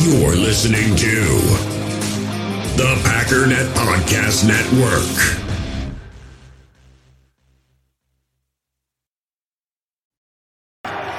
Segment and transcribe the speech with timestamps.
[0.00, 1.24] You're listening to
[2.76, 5.18] the Packernet Podcast Network.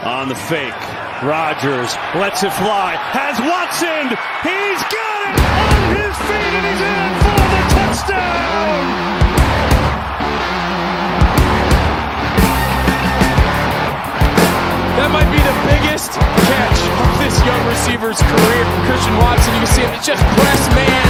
[0.05, 0.73] On the fake,
[1.21, 4.15] Rodgers lets it fly, has Watson,
[4.47, 9.09] he's got it on his feet and he's in for the touchdown!
[14.95, 16.78] That might be the biggest catch
[17.29, 18.63] this young receiver's career.
[18.65, 21.05] From Christian Watson, you can see him, it's just press man.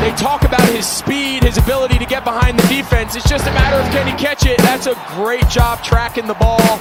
[0.00, 3.16] They talk about his speed, his ability to get behind the defense.
[3.16, 4.58] It's just a matter of can he catch it.
[4.58, 6.78] That's a great job tracking the ball.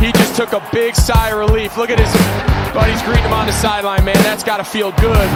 [0.00, 1.78] He just took a big sigh of relief.
[1.78, 2.12] Look at his
[2.74, 4.16] buddies greeting him on the sideline, man.
[4.16, 5.30] That's got to feel good.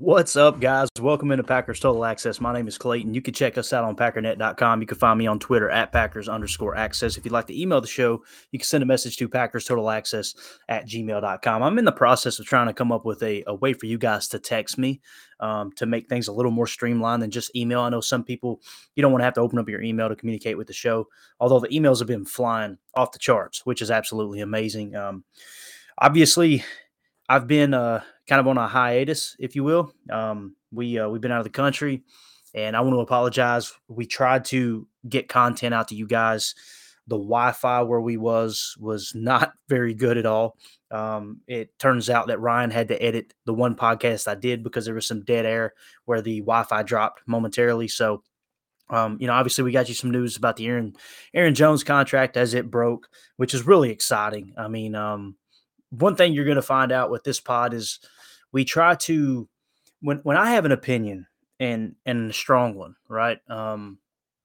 [0.00, 0.88] What's up, guys?
[1.00, 2.40] Welcome into Packers Total Access.
[2.40, 3.14] My name is Clayton.
[3.14, 4.80] You can check us out on packernet.com.
[4.80, 7.16] You can find me on Twitter at Packers underscore access.
[7.16, 8.22] If you'd like to email the show,
[8.52, 10.36] you can send a message to Packers Total Access
[10.68, 11.62] at gmail.com.
[11.64, 13.98] I'm in the process of trying to come up with a, a way for you
[13.98, 15.00] guys to text me
[15.40, 17.80] um, to make things a little more streamlined than just email.
[17.80, 18.60] I know some people,
[18.94, 21.08] you don't want to have to open up your email to communicate with the show,
[21.40, 24.94] although the emails have been flying off the charts, which is absolutely amazing.
[24.94, 25.24] Um,
[25.98, 26.62] obviously,
[27.28, 29.92] I've been uh, kind of on a hiatus, if you will.
[30.10, 32.04] Um, we uh, we've been out of the country,
[32.54, 33.72] and I want to apologize.
[33.88, 36.54] We tried to get content out to you guys.
[37.06, 40.56] The Wi-Fi where we was was not very good at all.
[40.90, 44.84] Um, it turns out that Ryan had to edit the one podcast I did because
[44.84, 47.88] there was some dead air where the Wi-Fi dropped momentarily.
[47.88, 48.22] So
[48.90, 50.94] um, you know, obviously, we got you some news about the Aaron
[51.34, 54.54] Aaron Jones contract as it broke, which is really exciting.
[54.56, 55.36] I mean, um,
[55.90, 58.00] one thing you're going to find out with this pod is
[58.52, 59.48] we try to
[60.00, 61.26] when when I have an opinion
[61.60, 63.38] and and a strong one, right?
[63.50, 63.98] Um,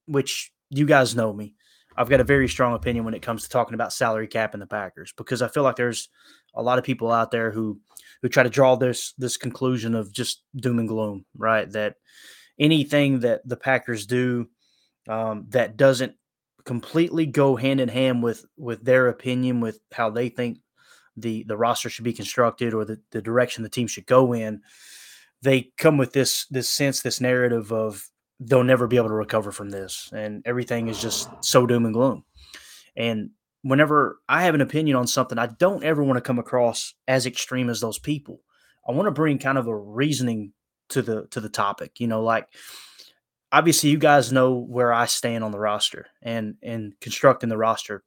[0.07, 1.55] which you guys know me.
[1.95, 4.61] I've got a very strong opinion when it comes to talking about salary cap and
[4.61, 6.09] the Packers because I feel like there's
[6.55, 7.80] a lot of people out there who
[8.21, 11.69] who try to draw this this conclusion of just doom and gloom, right?
[11.71, 11.95] That
[12.59, 14.47] anything that the Packers do
[15.08, 16.15] um, that doesn't
[16.65, 20.59] completely go hand in hand with with their opinion with how they think
[21.17, 24.61] the the roster should be constructed or the, the direction the team should go in,
[25.41, 28.09] they come with this this sense, this narrative of
[28.39, 31.93] they'll never be able to recover from this, and everything is just so doom and
[31.93, 32.23] gloom.
[32.95, 33.31] And
[33.61, 37.25] whenever I have an opinion on something, I don't ever want to come across as
[37.25, 38.41] extreme as those people.
[38.87, 40.53] I want to bring kind of a reasoning
[40.89, 41.99] to the to the topic.
[41.99, 42.47] You know, like
[43.51, 48.03] obviously you guys know where I stand on the roster and and constructing the roster.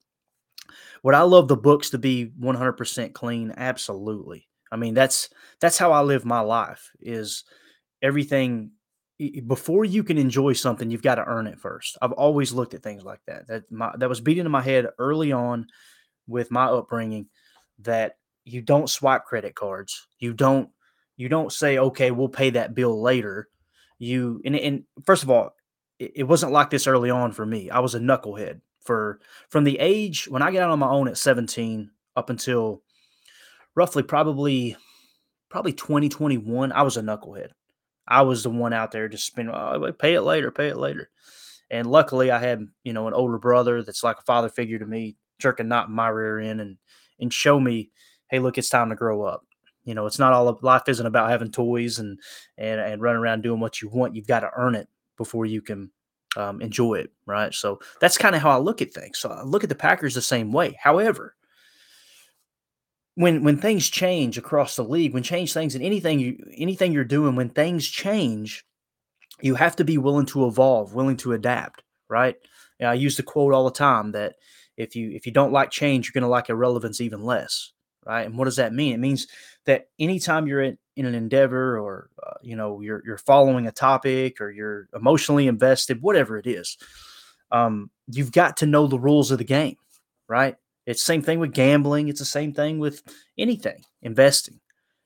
[1.02, 3.54] Would I love the books to be 100% clean?
[3.56, 4.48] Absolutely.
[4.70, 6.90] I mean, that's that's how I live my life.
[7.00, 7.44] Is
[8.02, 8.72] everything
[9.46, 11.96] before you can enjoy something, you've got to earn it first.
[12.02, 13.46] I've always looked at things like that.
[13.46, 15.66] That my, that was beaten in my head early on
[16.26, 17.28] with my upbringing.
[17.80, 20.06] That you don't swipe credit cards.
[20.18, 20.68] You don't
[21.16, 23.48] you don't say, okay, we'll pay that bill later.
[23.98, 25.54] You and, and first of all,
[25.98, 27.70] it, it wasn't like this early on for me.
[27.70, 31.08] I was a knucklehead for from the age when I get out on my own
[31.08, 32.82] at 17 up until
[33.74, 34.76] roughly probably
[35.48, 37.50] probably 2021, I was a knucklehead.
[38.08, 41.10] I was the one out there just spending, oh, pay it later, pay it later.
[41.70, 44.86] And luckily, I had you know an older brother that's like a father figure to
[44.86, 46.78] me, jerking not my rear end and
[47.18, 47.90] and show me,
[48.30, 49.42] hey, look, it's time to grow up.
[49.84, 52.20] You know, it's not all life isn't about having toys and
[52.56, 54.14] and and running around doing what you want.
[54.14, 55.90] You've got to earn it before you can
[56.36, 57.52] um, enjoy it, right?
[57.52, 59.18] So that's kind of how I look at things.
[59.18, 60.76] So I look at the Packers the same way.
[60.80, 61.34] However,
[63.14, 67.04] when when things change across the league, when change things and anything you anything you're
[67.04, 68.64] doing, when things change,
[69.40, 72.36] you have to be willing to evolve, willing to adapt, right?
[72.80, 74.34] I use the quote all the time that
[74.76, 77.72] if you if you don't like change, you're going to like irrelevance even less,
[78.04, 78.26] right?
[78.26, 78.92] And what does that mean?
[78.92, 79.26] It means
[79.64, 83.72] that anytime you're in, in an endeavor or uh, you know you're you're following a
[83.72, 86.76] topic or you're emotionally invested whatever it is
[87.52, 89.76] um, you've got to know the rules of the game
[90.28, 90.56] right?
[90.86, 93.02] It's same thing with gambling it's the same thing with
[93.38, 94.60] anything investing.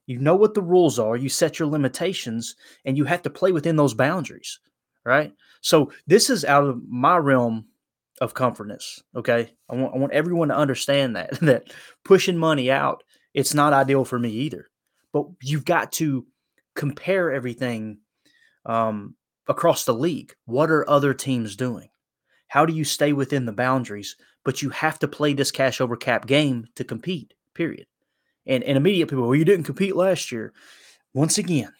[0.06, 3.52] You know what the rules are you set your limitations and you have to play
[3.52, 4.58] within those boundaries
[5.04, 5.32] right?
[5.62, 7.66] So this is out of my realm
[8.20, 9.52] of comfortness okay?
[9.68, 11.72] I want, I want everyone to understand that that
[12.04, 13.02] pushing money out
[13.34, 14.69] it's not ideal for me either
[15.12, 16.26] but you've got to
[16.74, 17.98] compare everything
[18.66, 19.14] um,
[19.48, 20.34] across the league.
[20.44, 21.88] What are other teams doing?
[22.48, 24.16] How do you stay within the boundaries?
[24.44, 27.86] But you have to play this cash over cap game to compete, period.
[28.46, 30.52] And, and immediate people, well, you didn't compete last year.
[31.12, 31.72] Once again,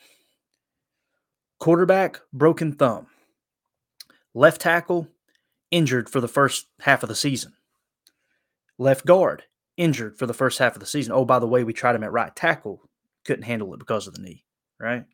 [1.58, 3.06] quarterback, broken thumb.
[4.34, 5.08] Left tackle,
[5.70, 7.54] injured for the first half of the season.
[8.78, 9.44] Left guard,
[9.76, 11.12] injured for the first half of the season.
[11.12, 12.82] Oh, by the way, we tried him at right tackle,
[13.24, 14.44] couldn't handle it because of the knee,
[14.78, 15.04] right?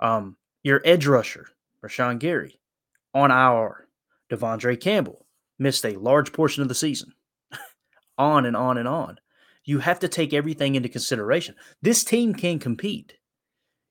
[0.00, 1.48] Um, your edge rusher,
[1.84, 2.58] Rashan Gary,
[3.14, 3.88] on our
[4.30, 5.26] De'Vondre Campbell,
[5.58, 7.12] missed a large portion of the season.
[8.18, 9.18] on and on and on.
[9.64, 11.54] You have to take everything into consideration.
[11.80, 13.14] This team can compete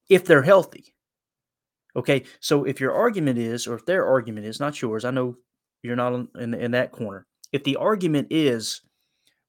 [0.10, 0.94] if they're healthy.
[1.96, 5.36] Okay, so if your argument is, or if their argument is, not yours, I know
[5.84, 7.28] you're not in, in that corner.
[7.52, 8.82] If the argument is,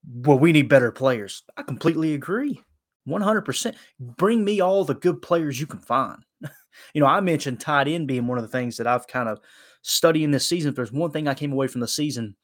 [0.06, 2.62] well, we need better players, I completely agree.
[3.08, 3.74] 100%.
[4.00, 6.24] Bring me all the good players you can find.
[6.94, 9.40] you know, I mentioned tight end being one of the things that I've kind of
[9.82, 10.70] studying this season.
[10.70, 12.34] If there's one thing I came away from the season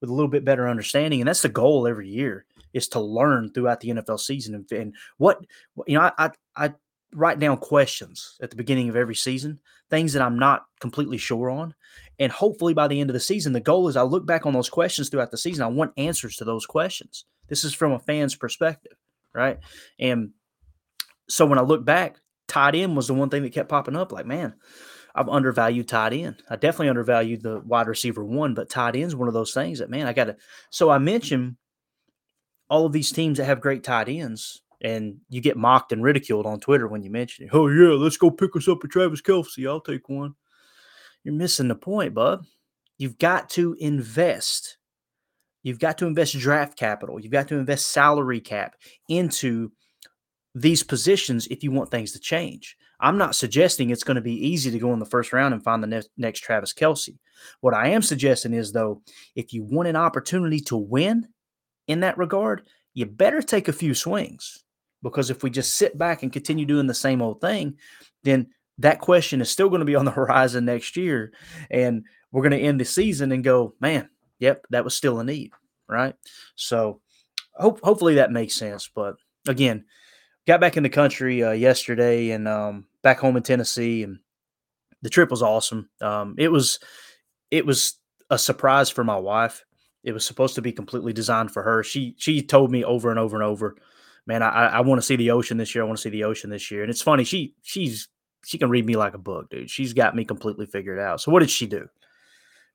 [0.00, 3.50] with a little bit better understanding, and that's the goal every year is to learn
[3.52, 4.54] throughout the NFL season.
[4.54, 5.40] And, and what,
[5.86, 6.74] you know, I, I, I
[7.14, 9.58] write down questions at the beginning of every season,
[9.90, 11.74] things that I'm not completely sure on.
[12.18, 14.52] And hopefully by the end of the season, the goal is I look back on
[14.52, 15.64] those questions throughout the season.
[15.64, 17.24] I want answers to those questions.
[17.48, 18.96] This is from a fan's perspective,
[19.36, 19.58] right?
[19.98, 20.30] And
[21.28, 22.16] so when I look back,
[22.48, 24.12] tight end was the one thing that kept popping up.
[24.12, 24.54] Like, man,
[25.14, 26.42] I've undervalued tight end.
[26.50, 29.78] I definitely undervalued the wide receiver one, but tight end is one of those things
[29.78, 30.36] that, man, I got to.
[30.70, 31.56] So I mentioned
[32.68, 36.46] all of these teams that have great tight ends and you get mocked and ridiculed
[36.46, 37.50] on Twitter when you mention it.
[37.52, 39.66] Oh yeah, let's go pick us up a Travis Kelce.
[39.66, 40.34] I'll take one.
[41.24, 42.44] You're missing the point, bub.
[42.98, 44.75] You've got to invest.
[45.66, 47.18] You've got to invest draft capital.
[47.18, 48.76] You've got to invest salary cap
[49.08, 49.72] into
[50.54, 52.76] these positions if you want things to change.
[53.00, 55.64] I'm not suggesting it's going to be easy to go in the first round and
[55.64, 57.18] find the next, next Travis Kelce.
[57.62, 59.02] What I am suggesting is, though,
[59.34, 61.26] if you want an opportunity to win
[61.88, 62.62] in that regard,
[62.94, 64.62] you better take a few swings.
[65.02, 67.76] Because if we just sit back and continue doing the same old thing,
[68.22, 71.32] then that question is still going to be on the horizon next year.
[71.72, 74.08] And we're going to end the season and go, man,
[74.38, 75.52] yep, that was still a need.
[75.88, 76.14] Right.
[76.56, 77.00] So
[77.54, 78.90] hope, hopefully that makes sense.
[78.92, 79.16] But
[79.46, 79.84] again,
[80.46, 84.02] got back in the country uh, yesterday and um, back home in Tennessee.
[84.02, 84.18] And
[85.02, 85.88] the trip was awesome.
[86.00, 86.80] Um, it was,
[87.50, 87.98] it was
[88.30, 89.64] a surprise for my wife.
[90.02, 91.82] It was supposed to be completely designed for her.
[91.82, 93.76] She she told me over and over and over
[94.26, 95.84] man, I, I want to see the ocean this year.
[95.84, 96.82] I want to see the ocean this year.
[96.82, 98.08] And it's funny, she she's
[98.44, 99.70] she can read me like a book, dude.
[99.70, 101.20] She's got me completely figured out.
[101.20, 101.88] So what did she do?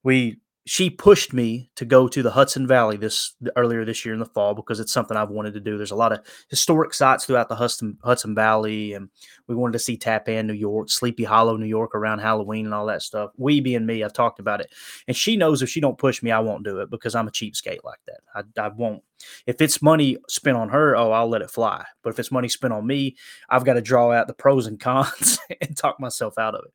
[0.03, 4.19] We she pushed me to go to the Hudson Valley this earlier this year in
[4.19, 5.75] the fall because it's something I've wanted to do.
[5.75, 6.19] There's a lot of
[6.49, 9.09] historic sites throughout the Hudson Hudson Valley, and
[9.47, 12.85] we wanted to see Tappan, New York, Sleepy Hollow, New York around Halloween and all
[12.85, 13.31] that stuff.
[13.37, 14.71] We being me, I've talked about it,
[15.07, 17.31] and she knows if she don't push me, I won't do it because I'm a
[17.31, 18.19] cheapskate like that.
[18.35, 19.01] I, I won't.
[19.47, 21.85] If it's money spent on her, oh, I'll let it fly.
[22.03, 23.15] But if it's money spent on me,
[23.49, 26.73] I've got to draw out the pros and cons and talk myself out of it.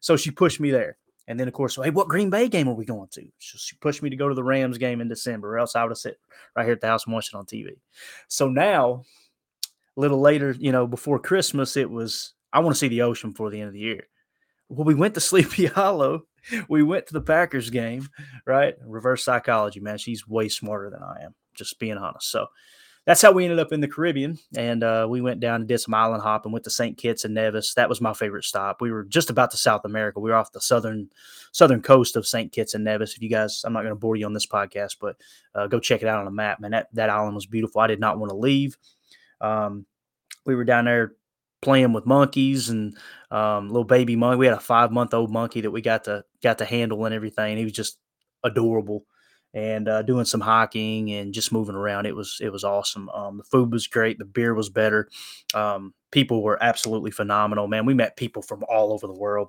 [0.00, 0.98] So she pushed me there.
[1.26, 3.26] And then, of course, hey, what Green Bay game are we going to?
[3.38, 5.90] She pushed me to go to the Rams game in December, or else I would
[5.90, 6.16] have sat
[6.54, 7.76] right here at the house and watched it on TV.
[8.28, 9.04] So now,
[9.96, 13.30] a little later, you know, before Christmas, it was, I want to see the ocean
[13.30, 14.06] before the end of the year.
[14.68, 16.26] Well, we went to Sleepy Hollow.
[16.68, 18.08] We went to the Packers game,
[18.46, 18.74] right?
[18.84, 19.96] Reverse psychology, man.
[19.96, 22.30] She's way smarter than I am, just being honest.
[22.30, 22.48] So,
[23.06, 24.38] that's how we ended up in the Caribbean.
[24.56, 26.96] And uh, we went down and did some island hopping, went to St.
[26.96, 27.74] Kitts and Nevis.
[27.74, 28.80] That was my favorite stop.
[28.80, 30.20] We were just about to South America.
[30.20, 31.10] We were off the southern
[31.52, 32.50] southern coast of St.
[32.50, 33.14] Kitts and Nevis.
[33.14, 35.16] If you guys, I'm not going to bore you on this podcast, but
[35.54, 36.60] uh, go check it out on a map.
[36.60, 37.80] Man, that, that island was beautiful.
[37.80, 38.78] I did not want to leave.
[39.40, 39.84] Um,
[40.46, 41.12] we were down there
[41.60, 42.96] playing with monkeys and
[43.30, 44.38] um, little baby monkey.
[44.38, 47.14] We had a five month old monkey that we got to got to handle and
[47.14, 47.58] everything.
[47.58, 47.98] He was just
[48.42, 49.04] adorable
[49.54, 52.06] and uh, doing some hiking and just moving around.
[52.06, 53.08] It was it was awesome.
[53.10, 54.18] Um, the food was great.
[54.18, 55.08] The beer was better.
[55.54, 57.68] Um, people were absolutely phenomenal.
[57.68, 59.48] Man, we met people from all over the world.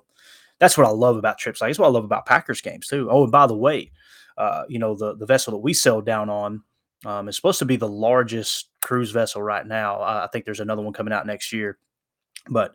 [0.58, 1.60] That's what I love about trips.
[1.60, 3.08] Like that's what I love about Packers games too.
[3.10, 3.90] Oh, and by the way,
[4.38, 6.62] uh, you know the the vessel that we sailed down on
[7.04, 10.00] um, is supposed to be the largest cruise vessel right now.
[10.00, 11.78] I think there's another one coming out next year.
[12.48, 12.74] But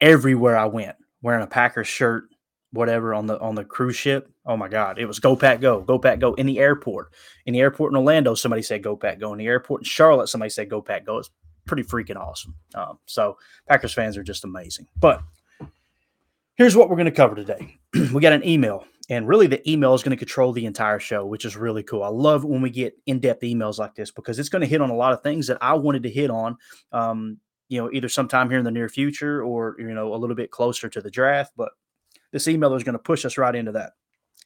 [0.00, 2.24] everywhere I went, wearing a Packers shirt,
[2.72, 4.30] whatever on the on the cruise ship.
[4.46, 7.12] Oh my God, it was go pack go, go pack go in the airport.
[7.46, 9.32] In the airport in Orlando, somebody said go pack go.
[9.32, 11.18] In the airport in Charlotte, somebody said go pack go.
[11.18, 11.30] It's
[11.66, 12.54] pretty freaking awesome.
[12.74, 14.86] Um, so Packers fans are just amazing.
[14.96, 15.22] But
[16.56, 17.78] here's what we're going to cover today.
[18.12, 21.24] we got an email, and really the email is going to control the entire show,
[21.24, 22.02] which is really cool.
[22.02, 24.80] I love when we get in depth emails like this because it's going to hit
[24.80, 26.56] on a lot of things that I wanted to hit on.
[26.92, 30.36] Um, you know, either sometime here in the near future or you know a little
[30.36, 31.70] bit closer to the draft, but
[32.32, 33.92] this emailer is going to push us right into that.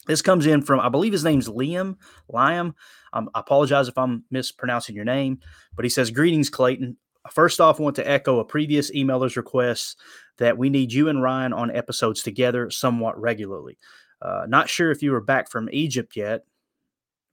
[0.07, 1.97] This comes in from, I believe his name's Liam.
[2.33, 2.75] Liam.
[3.13, 5.39] Um, I apologize if I'm mispronouncing your name,
[5.77, 6.97] but he says, Greetings, Clayton.
[7.31, 10.01] First off, I want to echo a previous emailer's request
[10.39, 13.79] that we need you and Ryan on episodes together somewhat regularly.
[14.21, 16.43] Uh, not sure if you were back from Egypt yet.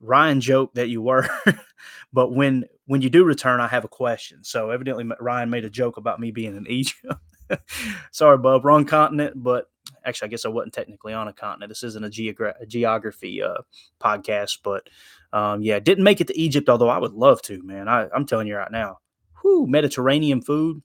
[0.00, 1.28] Ryan joked that you were,
[2.12, 4.42] but when when you do return, I have a question.
[4.42, 7.14] So evidently Ryan made a joke about me being in Egypt.
[8.12, 9.69] Sorry, Bub, wrong continent, but
[10.04, 11.70] actually, I guess I wasn't technically on a continent.
[11.70, 13.62] This isn't a, geogra- a geography uh,
[14.00, 14.88] podcast, but
[15.32, 17.88] um, yeah, didn't make it to Egypt, although I would love to, man.
[17.88, 18.98] I, I'm telling you right now,
[19.42, 20.82] whoo, Mediterranean food,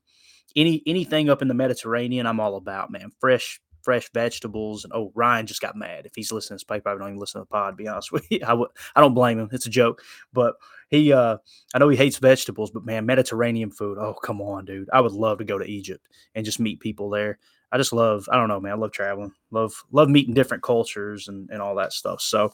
[0.56, 3.12] any anything up in the Mediterranean, I'm all about, man.
[3.20, 4.84] Fresh fresh vegetables.
[4.84, 6.06] And oh, Ryan just got mad.
[6.06, 7.74] If he's listening to this paper, I don't even listen to the pod.
[7.74, 9.50] To be honest with you, I w- I don't blame him.
[9.54, 10.02] It's a joke,
[10.34, 10.56] but
[10.90, 11.38] he, uh,
[11.74, 13.98] I know he hates vegetables, but man, Mediterranean food.
[13.98, 14.90] Oh, come on, dude.
[14.92, 17.38] I would love to go to Egypt and just meet people there.
[17.72, 18.74] I just love, I don't know, man.
[18.74, 22.22] I love traveling, love, love meeting different cultures and, and all that stuff.
[22.22, 22.54] So,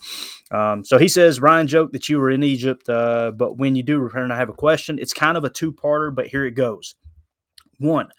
[0.52, 3.84] um, so he says, Ryan joked that you were in Egypt, uh, but when you
[3.84, 4.98] do return, I have a question.
[5.00, 6.96] It's kind of a two parter, but here it goes.
[7.78, 8.10] One,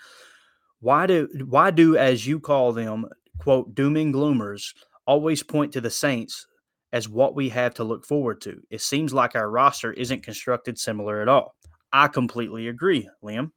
[0.80, 3.06] why do why do as you call them
[3.38, 4.74] quote dooming gloomers
[5.06, 6.46] always point to the Saints
[6.92, 8.60] as what we have to look forward to?
[8.70, 11.54] It seems like our roster isn't constructed similar at all.
[11.92, 13.52] I completely agree, Liam.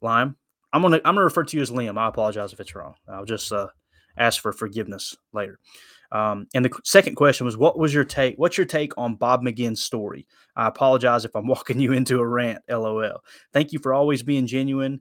[0.00, 0.36] Lime.
[0.72, 1.98] I'm gonna I'm gonna refer to you as Liam.
[1.98, 2.94] I apologize if it's wrong.
[3.08, 3.68] I'll just uh,
[4.16, 5.58] ask for forgiveness later.
[6.10, 8.36] Um, and the second question was, what was your take?
[8.36, 10.26] What's your take on Bob McGinn's story?
[10.56, 12.62] I apologize if I'm walking you into a rant.
[12.68, 13.22] LOL.
[13.52, 15.00] Thank you for always being genuine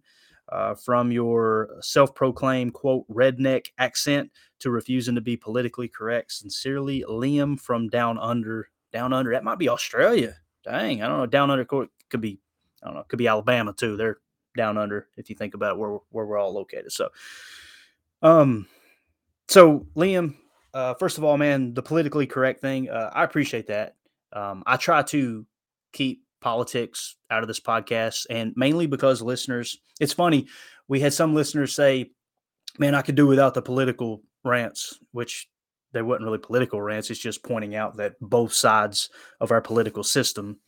[0.49, 6.31] uh, from your self proclaimed, quote, redneck accent to refusing to be politically correct.
[6.31, 8.69] Sincerely, Liam from Down Under.
[8.91, 10.35] Down Under, that might be Australia.
[10.63, 11.25] Dang, I don't know.
[11.25, 12.39] Down Under could be,
[12.83, 13.97] I don't know, could be Alabama too.
[13.97, 14.17] They're
[14.55, 16.91] down under if you think about where where we're all located.
[16.91, 17.09] So,
[18.21, 18.67] um,
[19.47, 20.35] so Liam,
[20.73, 23.95] uh, first of all, man, the politically correct thing, uh, I appreciate that.
[24.33, 25.45] Um, I try to
[25.93, 30.47] keep politics out of this podcast, and mainly because listeners, it's funny.
[30.87, 32.11] We had some listeners say,
[32.79, 35.49] "Man, I could do without the political rants," which
[35.93, 37.09] they weren't really political rants.
[37.09, 40.59] It's just pointing out that both sides of our political system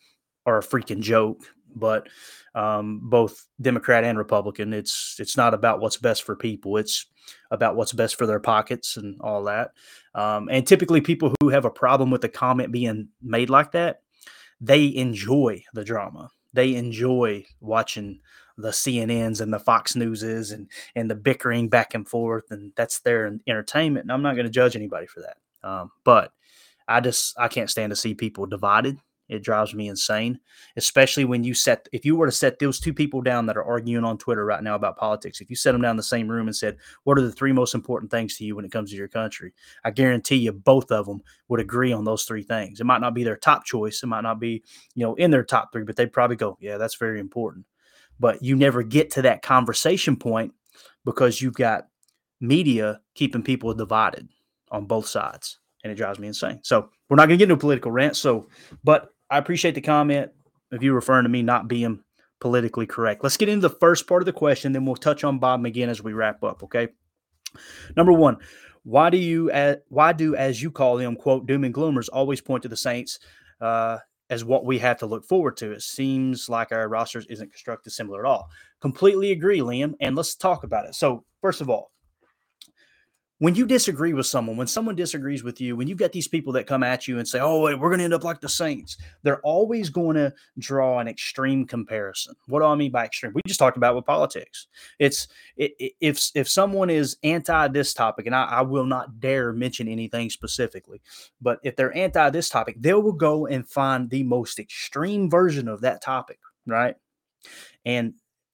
[0.45, 1.41] are a freaking joke.
[1.75, 2.07] But
[2.55, 6.77] um, both Democrat and Republican, it's it's not about what's best for people.
[6.77, 7.05] It's
[7.51, 9.71] about what's best for their pockets and all that.
[10.15, 14.01] Um, and typically, people who have a problem with the comment being made like that,
[14.61, 16.29] they enjoy the drama.
[16.53, 18.19] They enjoy watching
[18.57, 22.99] the CNNs and the Fox Newses and and the bickering back and forth, and that's
[22.99, 24.05] their entertainment.
[24.05, 25.37] And I'm not going to judge anybody for that.
[25.67, 26.31] Um, but
[26.87, 28.99] I just I can't stand to see people divided
[29.29, 30.39] it drives me insane,
[30.75, 33.63] especially when you set, if you were to set those two people down that are
[33.63, 36.27] arguing on Twitter right now about politics, if you set them down in the same
[36.27, 38.91] room and said, What are the three most important things to you when it comes
[38.91, 39.53] to your country?
[39.83, 42.79] I guarantee you both of them would agree on those three things.
[42.79, 44.63] It might not be their top choice, it might not be,
[44.93, 47.65] you know, in their top three, but they'd probably go, Yeah, that's very important.
[48.19, 50.53] But you never get to that conversation point
[51.05, 51.87] because you've got
[52.39, 54.27] media keeping people divided
[54.69, 56.59] on both sides and it drives me insane.
[56.63, 58.15] So we're not going to get into a political rant.
[58.15, 58.47] So,
[58.83, 60.29] but I appreciate the comment
[60.71, 62.03] of you referring to me not being
[62.39, 63.23] politically correct.
[63.23, 65.87] Let's get into the first part of the question, then we'll touch on Bob McGinn
[65.87, 66.61] as we wrap up.
[66.61, 66.89] Okay.
[67.97, 68.37] Number one,
[68.83, 69.49] why do you
[69.89, 73.17] why do as you call them quote doom and gloomers always point to the Saints
[73.59, 73.97] uh,
[74.29, 75.71] as what we have to look forward to?
[75.71, 78.49] It seems like our rosters isn't constructed similar at all.
[78.81, 79.93] Completely agree, Liam.
[79.99, 80.93] And let's talk about it.
[80.93, 81.92] So first of all,
[83.43, 86.53] when you disagree with someone, when someone disagrees with you, when you get these people
[86.53, 88.95] that come at you and say, "Oh, we're going to end up like the Saints,"
[89.21, 92.35] they're always going to draw an extreme comparison.
[92.47, 93.33] What do I mean by extreme?
[93.33, 94.67] We just talked about with politics.
[94.97, 99.89] It's if if someone is anti this topic, and I, I will not dare mention
[99.89, 101.01] anything specifically,
[101.41, 105.67] but if they're anti this topic, they will go and find the most extreme version
[105.67, 106.95] of that topic, right?
[107.83, 108.13] And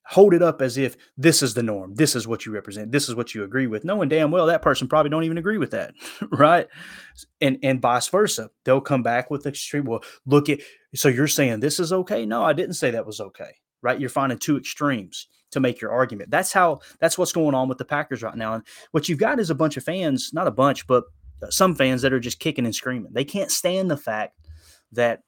[0.09, 3.07] hold it up as if this is the norm this is what you represent this
[3.07, 5.71] is what you agree with knowing damn well that person probably don't even agree with
[5.71, 5.93] that
[6.31, 6.67] right?
[7.41, 10.59] And and vice versa they'll come back with extreme well look at
[10.95, 12.25] so you're saying this is okay?
[12.25, 13.99] No i didn't say that was okay right?
[13.99, 16.29] You're finding two extremes to make your argument.
[16.29, 19.39] That's how that's what's going on with the packers right now and what you've got
[19.39, 21.05] is a bunch of fans not a bunch but
[21.41, 23.13] uh, some fans that are just kicking and screaming.
[23.13, 24.35] They can't stand the fact
[24.91, 25.21] that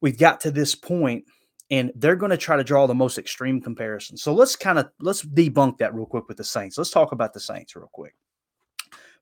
[0.00, 1.24] we've got to this point
[1.70, 4.16] and they're going to try to draw the most extreme comparison.
[4.16, 6.78] So let's kind of let's debunk that real quick with the Saints.
[6.78, 8.14] Let's talk about the Saints real quick.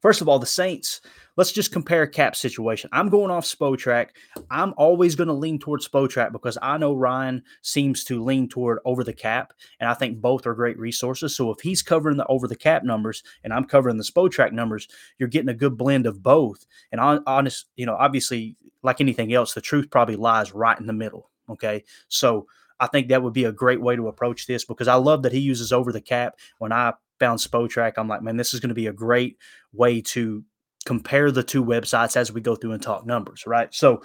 [0.05, 1.01] First of all, the Saints,
[1.39, 2.91] let's just compare cap situation.
[2.93, 4.09] I'm going off Spotrac.
[4.51, 8.81] I'm always going to lean towards Spotrac because I know Ryan seems to lean toward
[8.85, 11.35] over the cap, and I think both are great resources.
[11.35, 14.89] So if he's covering the over the cap numbers and I'm covering the Spotrac numbers,
[15.17, 16.67] you're getting a good blend of both.
[16.93, 20.85] And on, honest, you know, obviously, like anything else, the truth probably lies right in
[20.85, 21.31] the middle.
[21.49, 21.85] Okay.
[22.09, 22.47] So
[22.81, 25.33] I think that would be a great way to approach this because I love that
[25.33, 26.37] he uses over the cap.
[26.59, 29.39] When I found Spotrac, I'm like, man, this is going to be a great
[29.73, 30.45] way to
[30.85, 33.73] compare the two websites as we go through and talk numbers, right?
[33.75, 34.03] So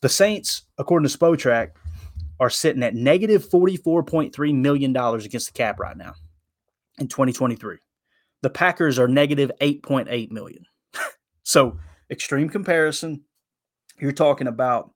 [0.00, 1.70] the Saints, according to Spotrac,
[2.40, 6.14] are sitting at negative $44.3 million against the cap right now
[6.98, 7.78] in 2023.
[8.42, 10.66] The Packers are negative 8.8 million.
[11.42, 11.78] so
[12.10, 13.24] extreme comparison.
[13.98, 14.92] You're talking about,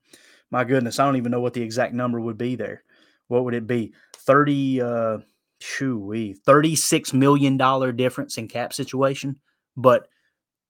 [0.51, 2.83] my goodness, I don't even know what the exact number would be there.
[3.29, 3.93] What would it be?
[4.17, 5.19] 30 uh
[5.61, 9.37] shoo 36 million dollar difference in cap situation,
[9.77, 10.09] but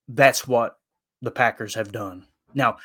[0.08, 0.78] that's what
[1.22, 2.26] the Packers have done.
[2.54, 2.78] Now,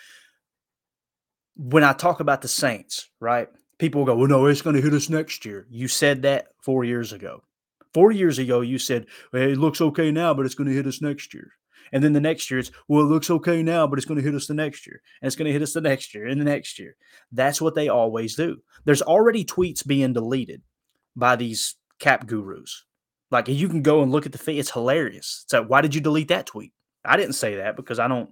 [1.55, 3.47] when I talk about the Saints, right?
[3.79, 6.83] People go, "Well, no, it's going to hit us next year." You said that 4
[6.83, 7.43] years ago.
[7.93, 10.87] 4 years ago you said, well, "It looks okay now, but it's going to hit
[10.87, 11.51] us next year."
[11.91, 14.23] And then the next year it's, well, it looks okay now, but it's going to
[14.23, 15.01] hit us the next year.
[15.21, 16.95] And it's going to hit us the next year and the next year.
[17.31, 18.57] That's what they always do.
[18.85, 20.61] There's already tweets being deleted
[21.15, 22.85] by these cap gurus.
[23.31, 24.59] Like you can go and look at the feed.
[24.59, 25.45] It's hilarious.
[25.47, 26.71] So why did you delete that tweet?
[27.05, 28.29] I didn't say that because I don't,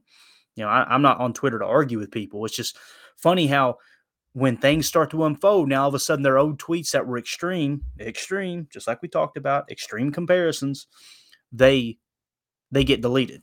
[0.55, 2.45] you know, I, am not on Twitter to argue with people.
[2.45, 2.77] It's just
[3.17, 3.77] funny how
[4.33, 7.17] when things start to unfold, now all of a sudden their old tweets that were
[7.17, 10.87] extreme, extreme, just like we talked about, extreme comparisons,
[11.51, 11.97] they
[12.71, 13.41] they get deleted.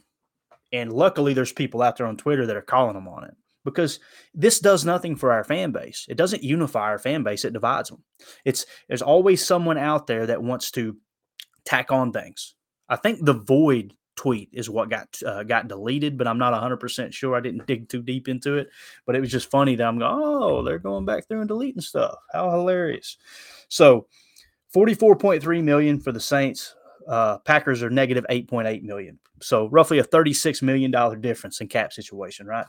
[0.73, 4.01] And luckily, there's people out there on Twitter that are calling them on it because
[4.35, 6.07] this does nothing for our fan base.
[6.09, 8.03] It doesn't unify our fan base; it divides them.
[8.45, 10.97] It's there's always someone out there that wants to
[11.65, 12.55] tack on things.
[12.89, 17.13] I think the void tweet is what got uh, got deleted, but I'm not 100%
[17.13, 17.37] sure.
[17.37, 18.69] I didn't dig too deep into it,
[19.07, 21.81] but it was just funny that I'm going, oh, they're going back there and deleting
[21.81, 22.17] stuff.
[22.33, 23.17] How hilarious.
[23.69, 24.07] So
[24.75, 26.75] 44.3 million for the Saints.
[27.09, 29.19] Uh, Packers are negative 8.8 million.
[29.41, 32.67] So roughly a 36 million dollar difference in cap situation, right?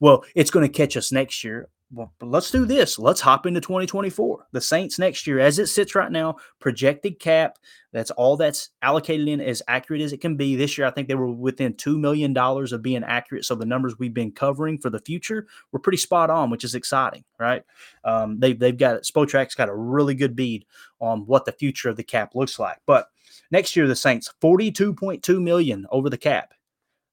[0.00, 1.68] Well, it's going to catch us next year.
[1.94, 2.98] Well, let's do this.
[2.98, 4.46] Let's hop into 2024.
[4.52, 7.58] The Saints next year, as it sits right now, projected cap.
[7.92, 10.56] That's all that's allocated in as accurate as it can be.
[10.56, 13.44] This year, I think they were within $2 million of being accurate.
[13.44, 16.74] So the numbers we've been covering for the future were pretty spot on, which is
[16.74, 17.62] exciting, right?
[18.04, 20.64] Um, they, they've got, Spotrac's got a really good bead
[20.98, 22.78] on what the future of the cap looks like.
[22.86, 23.08] But
[23.52, 26.54] next year, the Saints, 42.2 million over the cap.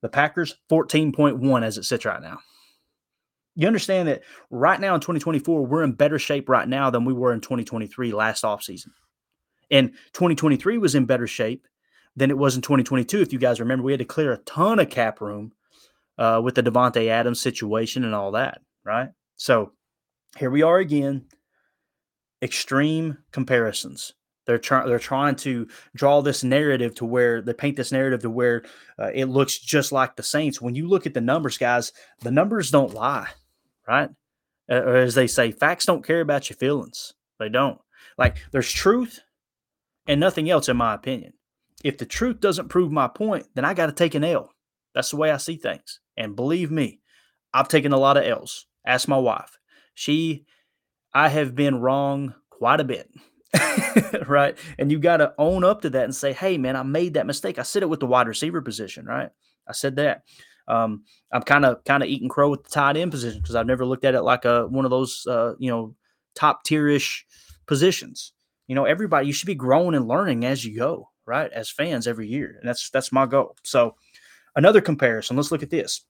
[0.01, 2.39] The Packers, 14.1 as it sits right now
[3.59, 7.11] you understand that right now in 2024, we're in better shape right now than we
[7.11, 8.87] were in 2023 last offseason.
[9.69, 11.67] And 2023 was in better shape
[12.15, 13.21] than it was in 2022.
[13.21, 15.51] If you guys remember, we had to clear a ton of cap room
[16.17, 19.09] uh, with the Davante Adams situation and all that, right?
[19.35, 19.73] So
[20.37, 21.25] here we are again.
[22.41, 24.13] Extreme comparisons.
[24.49, 24.87] They're trying.
[24.87, 28.63] They're trying to draw this narrative to where they paint this narrative to where
[28.97, 30.59] uh, it looks just like the Saints.
[30.59, 33.29] When you look at the numbers, guys, the numbers don't lie
[33.89, 34.09] right?
[34.69, 37.13] Or as they say, facts don't care about your feelings.
[37.39, 37.79] They don't.
[38.17, 39.19] Like there's truth
[40.07, 41.33] and nothing else, in my opinion.
[41.83, 44.53] If the truth doesn't prove my point, then I got to take an L.
[44.93, 45.99] That's the way I see things.
[46.15, 46.99] And believe me,
[47.53, 48.67] I've taken a lot of L's.
[48.85, 49.57] Ask my wife.
[49.95, 50.45] She,
[51.13, 53.09] I have been wrong quite a bit.
[54.27, 54.57] right.
[54.77, 57.25] And you got to own up to that and say, hey, man, I made that
[57.25, 57.59] mistake.
[57.59, 59.29] I said it with the wide receiver position, right?
[59.67, 60.23] I said that.
[60.67, 63.65] Um, I'm kind of kind of eating crow with the tight end position because I've
[63.65, 65.95] never looked at it like a one of those uh, you know
[66.35, 67.21] top tierish
[67.65, 68.33] positions.
[68.67, 71.51] You know, everybody you should be growing and learning as you go, right?
[71.51, 73.55] As fans every year, and that's that's my goal.
[73.63, 73.95] So,
[74.55, 75.35] another comparison.
[75.35, 76.05] Let's look at this.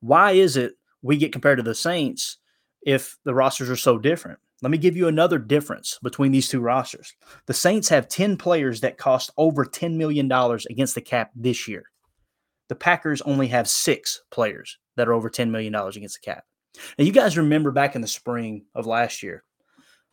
[0.00, 2.38] Why is it we get compared to the Saints
[2.80, 4.38] if the rosters are so different?
[4.62, 7.14] Let me give you another difference between these two rosters.
[7.46, 10.30] The Saints have 10 players that cost over $10 million
[10.70, 11.84] against the cap this year.
[12.68, 16.44] The Packers only have six players that are over $10 million against the cap.
[16.98, 19.44] Now, you guys remember back in the spring of last year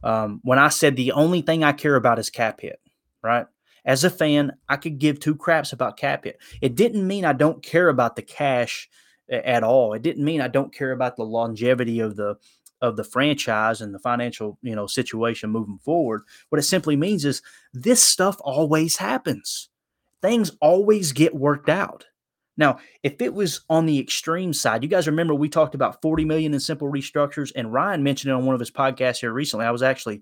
[0.03, 2.79] um, when I said the only thing I care about is cap hit,
[3.21, 3.45] right?
[3.85, 6.37] As a fan, I could give two craps about cap hit.
[6.61, 8.89] It didn't mean I don't care about the cash
[9.29, 9.93] at all.
[9.93, 12.35] It didn't mean I don't care about the longevity of the
[12.83, 16.21] of the franchise and the financial you know situation moving forward.
[16.49, 17.41] What it simply means is
[17.73, 19.69] this stuff always happens.
[20.21, 22.05] Things always get worked out.
[22.55, 26.23] Now, if it was on the extreme side, you guys remember we talked about 40
[26.25, 29.65] million in simple restructures, and Ryan mentioned it on one of his podcasts here recently.
[29.65, 30.21] I was actually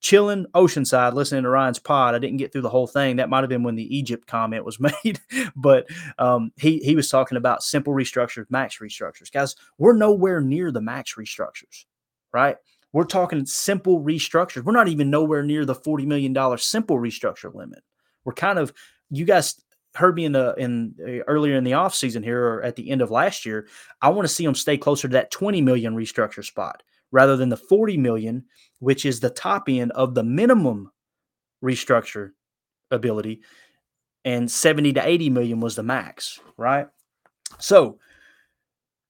[0.00, 2.14] chilling Oceanside listening to Ryan's pod.
[2.14, 3.16] I didn't get through the whole thing.
[3.16, 5.20] That might have been when the Egypt comment was made,
[5.56, 5.86] but
[6.18, 9.32] um, he he was talking about simple restructures, max restructures.
[9.32, 11.84] Guys, we're nowhere near the max restructures,
[12.32, 12.56] right?
[12.92, 14.64] We're talking simple restructures.
[14.64, 17.82] We're not even nowhere near the $40 million simple restructure limit.
[18.24, 18.72] We're kind of,
[19.10, 19.60] you guys
[19.94, 23.02] heard me in the in uh, earlier in the offseason here or at the end
[23.02, 23.68] of last year,
[24.00, 27.48] I want to see them stay closer to that 20 million restructure spot rather than
[27.48, 28.44] the 40 million,
[28.80, 30.92] which is the top end of the minimum
[31.64, 32.30] restructure
[32.90, 33.40] ability,
[34.24, 36.86] and 70 to 80 million was the max, right?
[37.58, 37.98] So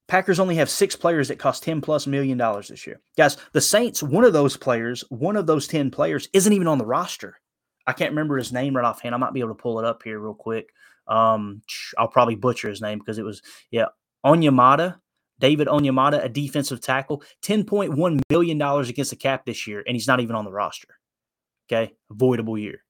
[0.08, 3.00] Packers only have six players that cost 10 plus million dollars this year.
[3.16, 6.78] Guys, the Saints, one of those players, one of those 10 players isn't even on
[6.78, 7.38] the roster.
[7.86, 9.14] I can't remember his name right offhand.
[9.14, 10.70] I might be able to pull it up here real quick.
[11.06, 11.62] Um,
[11.96, 13.86] I'll probably butcher his name because it was, yeah,
[14.24, 14.96] Onyemata,
[15.38, 20.20] David Onyemata, a defensive tackle, $10.1 million against the cap this year, and he's not
[20.20, 20.98] even on the roster.
[21.70, 22.82] Okay, avoidable year.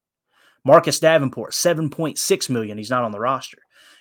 [0.64, 2.78] Marcus Davenport, 7.6 million.
[2.78, 3.58] He's not on the roster.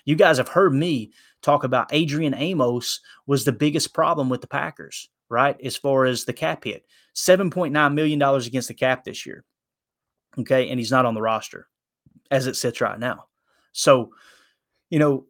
[0.08, 4.48] You guys have heard me talk about Adrian Amos was the biggest problem with the
[4.48, 5.60] Packers, right?
[5.62, 6.86] As far as the cap hit.
[7.14, 9.44] $7.9 million against the cap this year.
[10.40, 10.70] Okay.
[10.70, 11.68] And he's not on the roster
[12.32, 13.26] as it sits right now.
[13.74, 14.12] So,
[14.90, 15.26] you know,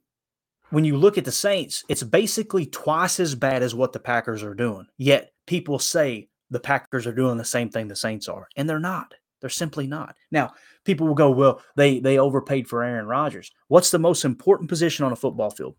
[0.70, 4.44] when you look at the Saints, it's basically twice as bad as what the Packers
[4.44, 4.86] are doing.
[4.98, 8.80] Yet people say the Packers are doing the same thing the Saints are, and they're
[8.80, 9.13] not.
[9.40, 10.16] They're simply not.
[10.32, 10.54] Now,
[10.88, 13.52] people will go, well, they they overpaid for Aaron Rodgers.
[13.67, 15.76] What's the most important position on a football field?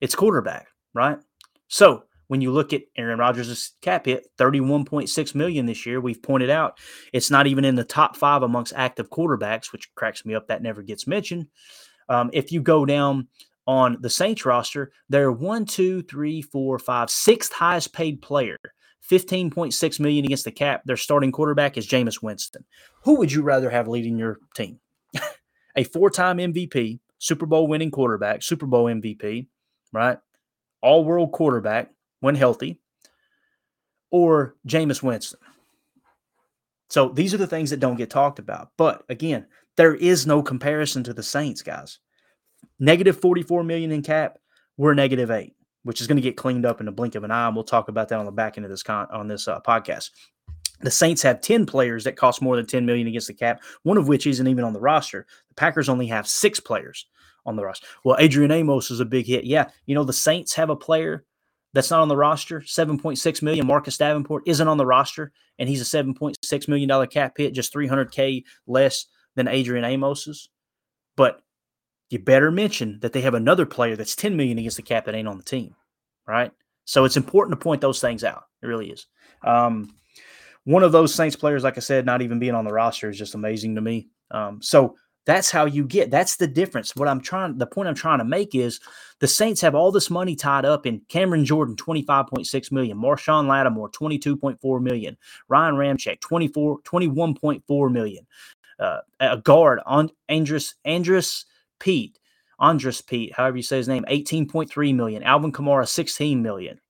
[0.00, 1.18] It's quarterback, right?
[1.66, 6.48] So when you look at Aaron Rodgers' cap hit, 31.6 million this year, we've pointed
[6.48, 6.78] out
[7.12, 10.46] it's not even in the top five amongst active quarterbacks, which cracks me up.
[10.46, 11.48] That never gets mentioned.
[12.08, 13.28] Um, if you go down
[13.66, 18.56] on the Saints roster, they're one, two, three, four, five, sixth highest paid player
[19.10, 20.82] 15.6 million against the cap.
[20.84, 22.64] Their starting quarterback is Jameis Winston.
[23.04, 24.80] Who would you rather have leading your team?
[25.76, 29.46] a four-time MVP, Super Bowl winning quarterback, Super Bowl MVP,
[29.92, 30.18] right?
[30.82, 32.80] All-world quarterback when healthy,
[34.10, 35.40] or Jameis Winston.
[36.90, 38.70] So these are the things that don't get talked about.
[38.76, 41.98] But again, there is no comparison to the Saints, guys.
[42.78, 44.38] Negative 44 million in cap,
[44.76, 45.54] we're negative eight
[45.88, 47.46] which is going to get cleaned up in the blink of an eye.
[47.46, 49.58] And we'll talk about that on the back end of this con- on this uh,
[49.60, 50.10] podcast.
[50.82, 53.96] The Saints have 10 players that cost more than 10 million against the cap, one
[53.96, 55.26] of which isn't even on the roster.
[55.48, 57.06] The Packers only have six players
[57.46, 57.86] on the roster.
[58.04, 59.44] Well, Adrian Amos is a big hit.
[59.44, 61.24] Yeah, you know, the Saints have a player
[61.72, 63.66] that's not on the roster, 7.6 million.
[63.66, 67.72] Marcus Davenport isn't on the roster, and he's a 7.6 million dollar cap hit, just
[67.72, 70.50] 300k less than Adrian Amos's.
[71.16, 71.40] But
[72.10, 75.14] you better mention that they have another player that's 10 million against the cap that
[75.14, 75.74] ain't on the team,
[76.28, 76.52] right?
[76.84, 78.44] So it's important to point those things out.
[78.62, 79.06] It really is.
[79.44, 79.94] Um,
[80.64, 83.18] one of those Saints players, like I said, not even being on the roster is
[83.18, 84.08] just amazing to me.
[84.30, 86.10] Um, so that's how you get.
[86.10, 86.94] That's the difference.
[86.96, 88.80] What I'm trying, the point I'm trying to make is
[89.20, 93.90] the Saints have all this money tied up in Cameron Jordan, 25.6 million, Marshon Lattimore,
[93.90, 95.16] 22.4 million,
[95.48, 98.26] Ryan Ramczyk, 24, 21.4 million,
[98.78, 101.44] uh, a guard on Andrus Andrus
[101.78, 102.17] Peat,
[102.60, 105.22] Andrus Peat, however you say his name, 18.3 million.
[105.22, 106.80] Alvin Kamara, 16 million.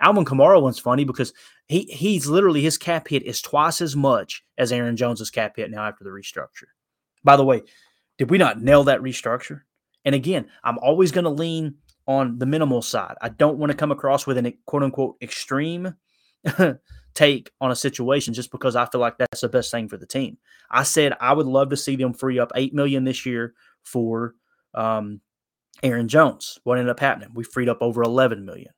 [0.00, 1.32] Alvin Kamara one's funny because
[1.66, 5.70] he he's literally his cap hit is twice as much as Aaron Jones's cap hit
[5.70, 6.68] now after the restructure.
[7.24, 7.62] By the way,
[8.16, 9.62] did we not nail that restructure?
[10.04, 11.74] And again, I'm always going to lean
[12.06, 13.16] on the minimal side.
[13.20, 15.94] I don't want to come across with an quote unquote extreme
[17.14, 20.06] take on a situation just because I feel like that's the best thing for the
[20.06, 20.38] team.
[20.70, 24.34] I said I would love to see them free up 8 million this year for
[24.74, 25.20] um,
[25.82, 26.58] Aaron Jones.
[26.64, 27.30] What ended up happening?
[27.34, 28.72] We freed up over 11 million.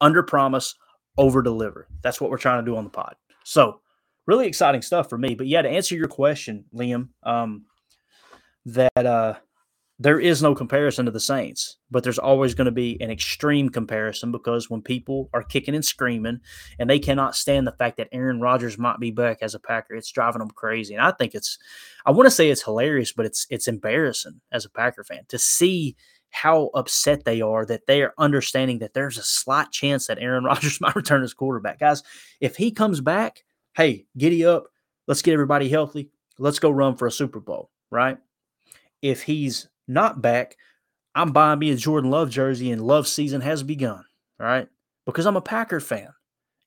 [0.00, 0.74] Under promise,
[1.18, 1.86] over deliver.
[2.02, 3.14] That's what we're trying to do on the pod.
[3.44, 3.80] So,
[4.26, 5.34] really exciting stuff for me.
[5.34, 7.64] But yeah, to answer your question, Liam, um,
[8.66, 9.34] that uh,
[10.00, 13.68] there is no comparison to the Saints, but there's always going to be an extreme
[13.68, 16.40] comparison because when people are kicking and screaming
[16.78, 19.94] and they cannot stand the fact that Aaron Rodgers might be back as a Packer,
[19.94, 20.94] it's driving them crazy.
[20.94, 21.58] And I think it's,
[22.06, 25.38] I want to say it's hilarious, but it's it's embarrassing as a Packer fan to
[25.38, 25.96] see
[26.30, 30.44] how upset they are that they are understanding that there's a slight chance that Aaron
[30.50, 31.78] Rodgers might return as quarterback.
[31.78, 32.02] Guys,
[32.40, 33.44] if he comes back,
[33.76, 34.64] hey, giddy up.
[35.06, 36.08] Let's get everybody healthy.
[36.38, 38.16] Let's go run for a Super Bowl, right?
[39.02, 40.56] If he's not back,
[41.14, 44.04] I'm buying me a Jordan Love jersey and Love season has begun.
[44.38, 44.68] All right.
[45.06, 46.08] Because I'm a Packer fan.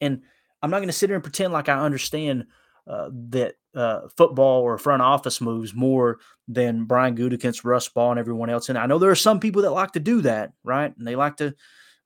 [0.02, 0.22] And
[0.62, 2.46] I'm not going to sit here and pretend like I understand
[2.88, 8.20] uh, that uh, football or front office moves more than Brian Gutekunst, Russ Ball, and
[8.20, 8.70] everyone else.
[8.70, 10.96] And I know there are some people that like to do that, right?
[10.96, 11.56] And they like to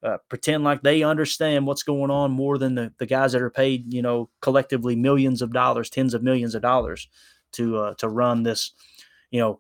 [0.04, 3.50] uh, pretend like they understand what's going on more than the, the guys that are
[3.50, 7.08] paid, you know, collectively millions of dollars, tens of millions of dollars
[7.54, 8.74] to uh, to run this,
[9.32, 9.60] you know,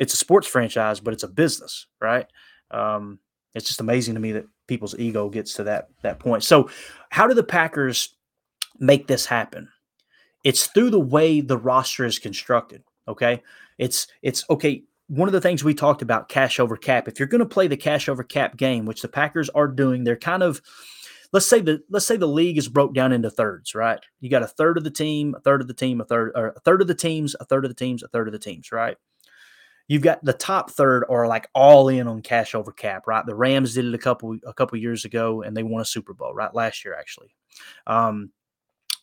[0.00, 2.26] it's a sports franchise, but it's a business, right?
[2.72, 3.20] Um,
[3.54, 6.42] it's just amazing to me that people's ego gets to that that point.
[6.42, 6.70] So,
[7.10, 8.16] how do the Packers
[8.78, 9.68] make this happen?
[10.42, 12.82] It's through the way the roster is constructed.
[13.06, 13.42] Okay,
[13.78, 14.84] it's it's okay.
[15.08, 17.08] One of the things we talked about cash over cap.
[17.08, 20.04] If you're going to play the cash over cap game, which the Packers are doing,
[20.04, 20.62] they're kind of
[21.32, 23.98] let's say the let's say the league is broke down into thirds, right?
[24.20, 26.48] You got a third of the team, a third of the team, a third or
[26.56, 28.72] a third of the teams, a third of the teams, a third of the teams,
[28.72, 28.96] right?
[29.90, 33.26] You've got the top third are like all in on cash over cap, right?
[33.26, 36.14] The Rams did it a couple a couple years ago, and they won a Super
[36.14, 36.54] Bowl, right?
[36.54, 37.34] Last year, actually.
[37.88, 38.30] Um,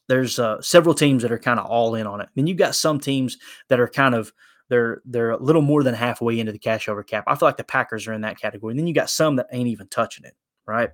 [0.07, 2.29] there's uh, several teams that are kind of all in on it.
[2.35, 4.31] Then you've got some teams that are kind of
[4.69, 7.25] they're they're a little more than halfway into the cash over cap.
[7.27, 8.71] I feel like the Packers are in that category.
[8.71, 10.91] And then you got some that ain't even touching it, right?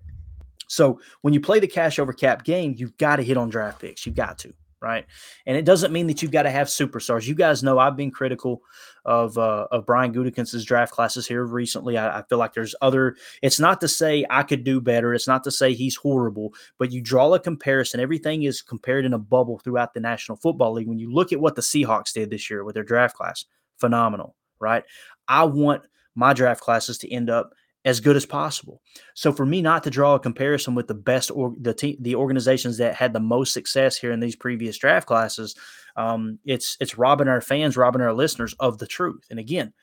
[0.68, 3.80] So when you play the cash over cap game, you've got to hit on draft
[3.80, 4.08] picks.
[4.08, 5.06] You've got to right?
[5.46, 7.26] And it doesn't mean that you've got to have superstars.
[7.26, 8.62] You guys know I've been critical
[9.06, 11.98] of uh, of Brian Gutekunst's draft classes here recently.
[11.98, 13.16] I, I, feel like there's other.
[13.42, 15.14] It's not to say I could do better.
[15.14, 18.00] It's not to say he's horrible, but you draw a comparison.
[18.00, 20.88] Everything is compared in a bubble throughout the National Football League.
[20.88, 23.46] When you look at what the Seahawks did this year with their draft class,
[23.78, 24.84] phenomenal, right?
[25.28, 25.84] I want
[26.16, 27.54] my draft classes to end up
[27.86, 28.82] as good as possible.
[29.14, 32.78] So for me not to draw a comparison with the best or the the organizations
[32.78, 35.56] that had the most success here in these previous draft classes,
[35.96, 39.26] um, it's it's robbing our fans, robbing our listeners of the truth.
[39.30, 39.74] And again,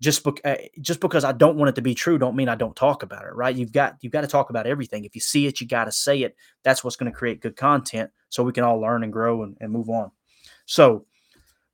[0.00, 2.54] just be- uh, just because I don't want it to be true, don't mean I
[2.54, 3.34] don't talk about it.
[3.34, 3.56] Right?
[3.56, 5.04] You've got you've got to talk about everything.
[5.04, 6.36] If you see it, you got to say it.
[6.64, 9.56] That's what's going to create good content, so we can all learn and grow and,
[9.60, 10.10] and move on.
[10.66, 11.06] So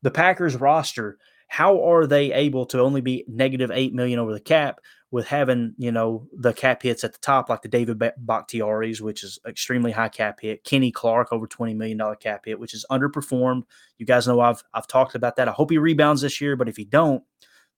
[0.02, 1.18] the Packers roster
[1.54, 4.80] how are they able to only be negative 8 million over the cap
[5.14, 9.22] with having you know the cap hits at the top like the David Bakhtiaris, which
[9.22, 12.84] is extremely high cap hit, Kenny Clark over twenty million dollar cap hit, which is
[12.90, 13.62] underperformed.
[13.96, 15.46] You guys know I've I've talked about that.
[15.46, 17.22] I hope he rebounds this year, but if he don't,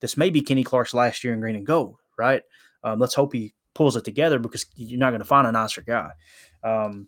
[0.00, 2.42] this may be Kenny Clark's last year in green and gold, right?
[2.82, 5.82] Um, let's hope he pulls it together because you're not going to find a nicer
[5.82, 6.12] guy.
[6.64, 7.06] Um,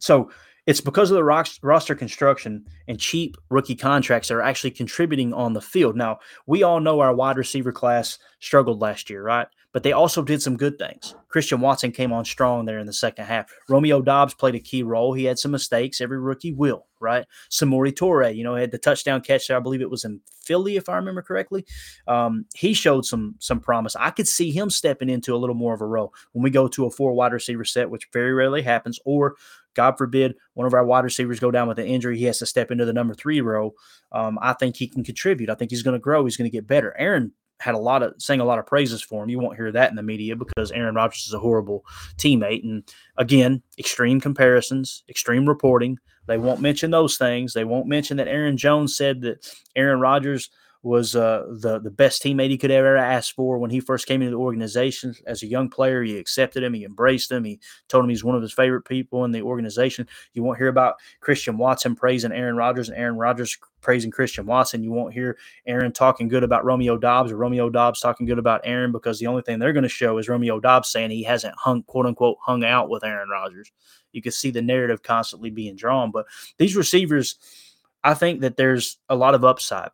[0.00, 0.30] so
[0.66, 1.24] it's because of the
[1.62, 5.96] roster construction and cheap rookie contracts that are actually contributing on the field.
[5.96, 9.46] Now, we all know our wide receiver class struggled last year, right?
[9.72, 11.16] But they also did some good things.
[11.28, 13.52] Christian Watson came on strong there in the second half.
[13.68, 15.12] Romeo Doubs played a key role.
[15.12, 16.00] He had some mistakes.
[16.00, 17.26] Every rookie will, right?
[17.50, 19.56] Samori Toure, you know, had the touchdown catch there.
[19.56, 21.66] I believe it was in Philly, if I remember correctly.
[22.06, 23.96] Um, he showed some some promise.
[23.96, 26.68] I could see him stepping into a little more of a role when we go
[26.68, 29.34] to a four wide receiver set, which very rarely happens, or
[29.74, 32.46] God forbid one of our wide receivers go down with an injury, he has to
[32.46, 33.74] step into the number three row.
[34.12, 35.50] Um, I think he can contribute.
[35.50, 36.24] I think he's going to grow.
[36.24, 36.94] He's going to get better.
[36.98, 39.30] Aaron had a lot of saying a lot of praises for him.
[39.30, 41.84] You won't hear that in the media because Aaron Rodgers is a horrible
[42.16, 42.64] teammate.
[42.64, 42.82] And
[43.16, 45.98] again, extreme comparisons, extreme reporting.
[46.26, 47.52] They won't mention those things.
[47.52, 50.50] They won't mention that Aaron Jones said that Aaron Rodgers–
[50.84, 54.20] was uh, the the best teammate he could ever ask for when he first came
[54.20, 55.14] into the organization.
[55.26, 58.36] As a young player, he accepted him, he embraced him, he told him he's one
[58.36, 60.06] of his favorite people in the organization.
[60.34, 64.84] You won't hear about Christian Watson praising Aaron Rodgers and Aaron Rodgers praising Christian Watson.
[64.84, 68.60] You won't hear Aaron talking good about Romeo Doubs or Romeo Doubs talking good about
[68.64, 71.54] Aaron because the only thing they're going to show is Romeo Doubs saying he hasn't
[71.56, 73.72] hung quote unquote hung out with Aaron Rodgers.
[74.12, 76.26] You can see the narrative constantly being drawn, but
[76.58, 77.36] these receivers.
[78.06, 79.88] I think that there's a lot of upside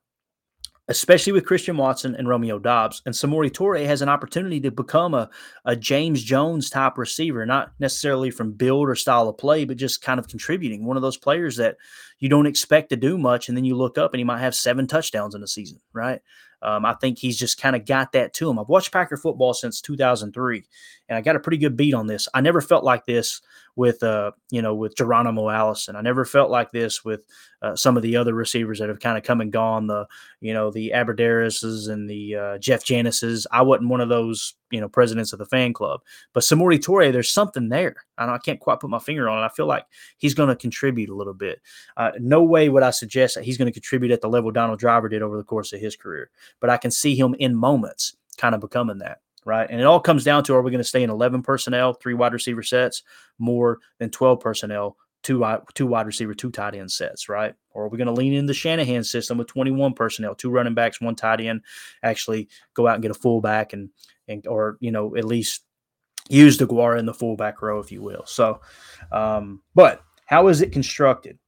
[0.91, 3.01] especially with Christian Watson and Romeo Doubs.
[3.07, 5.31] And Samori Toure has an opportunity to become a,
[5.65, 10.03] a James Jones type receiver, not necessarily from build or style of play, but just
[10.03, 10.85] kind of contributing.
[10.85, 11.77] One of those players that
[12.19, 14.55] you don't expect to do much, and then you look up and he might have
[14.55, 16.21] seven touchdowns in a season, right?
[16.61, 18.59] Um, I think he's just kind of got that to him.
[18.59, 20.65] I've watched Packer football since 2003,
[21.11, 22.29] and I got a pretty good beat on this.
[22.35, 23.43] I never felt like this
[23.75, 25.97] with, uh, you know, with Geronimo Allison.
[25.97, 27.27] I never felt like this with
[27.63, 29.89] uh, some of the other receivers that have kind of come and gone.
[29.89, 30.07] The,
[30.41, 33.45] you know, the Abbrederis's and the uh, Jeff Janis's.
[33.51, 36.01] I wasn't one of those, you know, presidents of the fan club.
[36.33, 37.97] But Samori Toure, there's something there.
[38.17, 39.45] I, I can't quite put my finger on it.
[39.45, 39.87] I feel like
[40.19, 41.61] he's going to contribute a little bit.
[41.97, 44.79] Uh, no way would I suggest that he's going to contribute at the level Donald
[44.79, 46.31] Driver did over the course of his career.
[46.61, 49.69] But I can see him in moments kind of becoming that right?
[49.69, 52.15] And it all comes down to are we going to stay in 11 personnel, three
[52.15, 53.03] wide receiver sets,
[53.39, 57.55] more than 12 personnel, two, two wide receiver, two tight end sets, right?
[57.71, 60.75] Or are we going to lean in the Shanahan system with 21 personnel, two running
[60.75, 61.63] backs, one tight end,
[62.03, 63.91] actually go out and get a fullback and,
[64.29, 65.63] and or, you know, at least
[66.29, 68.25] use Deguara in the fullback row, if you will.
[68.27, 68.61] So,
[69.13, 71.39] um, but how is it constructed?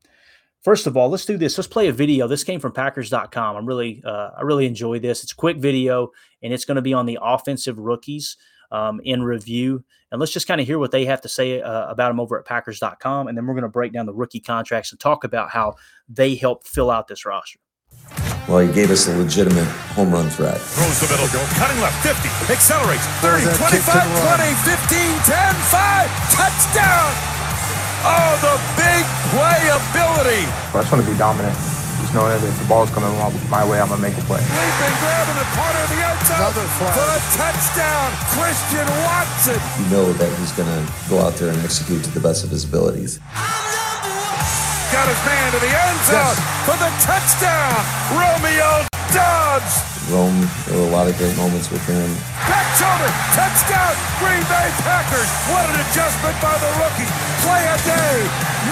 [0.62, 1.58] First of all, let's do this.
[1.58, 2.28] Let's play a video.
[2.28, 3.56] This came from Packers.com.
[3.56, 5.24] I'm really, uh, I really enjoy this.
[5.24, 8.36] It's a quick video, and it's going to be on the offensive rookies
[8.70, 9.82] um, in review.
[10.12, 12.38] And let's just kind of hear what they have to say uh, about them over
[12.38, 15.50] at Packers.com, and then we're going to break down the rookie contracts and talk about
[15.50, 15.74] how
[16.08, 17.58] they help fill out this roster.
[18.48, 20.58] Well, he gave us a legitimate home run threat.
[20.58, 23.82] Throws the middle, go, cutting left, 50, accelerates, 30, 25,
[24.36, 27.31] 20, 15, 10, 5, touchdown!
[28.02, 30.42] Oh, the big play ability.
[30.74, 31.54] I just want to be dominant.
[32.02, 33.14] Just knowing that if the ball's coming
[33.46, 34.42] my way, I'm going to make a play.
[34.42, 36.50] Leaping, grabbing the corner of the outside
[36.82, 39.58] for a touchdown, Christian Watson.
[39.78, 42.50] You know that he's going to go out there and execute to the best of
[42.50, 43.20] his abilities.
[44.92, 46.36] Got his man to the end zone yes.
[46.68, 47.80] for the touchdown,
[48.12, 49.80] Romeo Doubs.
[50.12, 52.12] Rome, there were a lot of great moments with him.
[52.44, 55.30] Back shoulder, touchdown, Green Bay Packers.
[55.48, 57.08] What an adjustment by the rookie.
[57.40, 58.16] Play a day,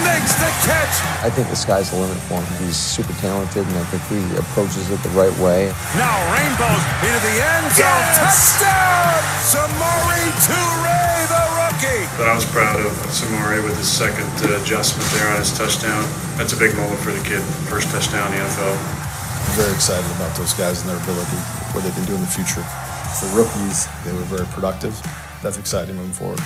[0.05, 0.93] makes the catch.
[1.25, 2.69] I think the sky's the limit for him.
[2.69, 5.73] He's super talented, and I think he approaches it the right way.
[5.97, 7.89] Now rainbows into the end zone.
[7.89, 8.61] Yes!
[8.61, 10.90] Touchdown, Samori Toure,
[12.21, 12.29] rookie.
[12.29, 16.05] But I was proud of Samori with his second uh, adjustment there on his touchdown.
[16.37, 17.41] That's a big moment for the kid.
[17.69, 18.77] First touchdown in the NFL.
[18.77, 21.37] I'm very excited about those guys and their ability,
[21.73, 22.63] what they can do in the future.
[23.17, 24.95] For rookies, they were very productive.
[25.41, 26.39] That's exciting moving forward.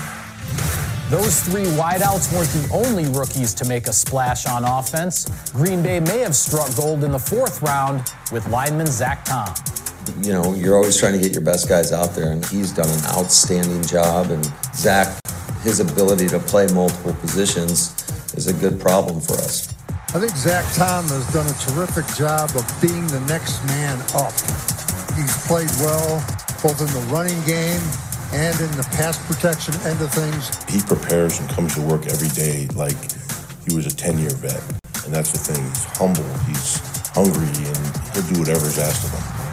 [1.09, 5.29] Those three wideouts weren't the only rookies to make a splash on offense.
[5.51, 9.53] Green Bay may have struck gold in the fourth round with lineman Zach Tom.
[10.23, 12.89] You know, you're always trying to get your best guys out there, and he's done
[12.89, 14.31] an outstanding job.
[14.31, 15.19] And Zach,
[15.65, 17.91] his ability to play multiple positions
[18.35, 19.73] is a good problem for us.
[20.13, 24.31] I think Zach Tom has done a terrific job of being the next man up.
[25.17, 26.23] He's played well
[26.61, 27.81] both in the running game
[28.31, 30.53] and in the pass protection end of things.
[30.69, 32.97] He prepares and comes to work every day like
[33.67, 34.61] he was a 10 year vet.
[35.03, 35.63] And that's the thing.
[35.65, 36.77] He's humble, he's
[37.09, 39.44] hungry, and he'll do whatever is asked of him.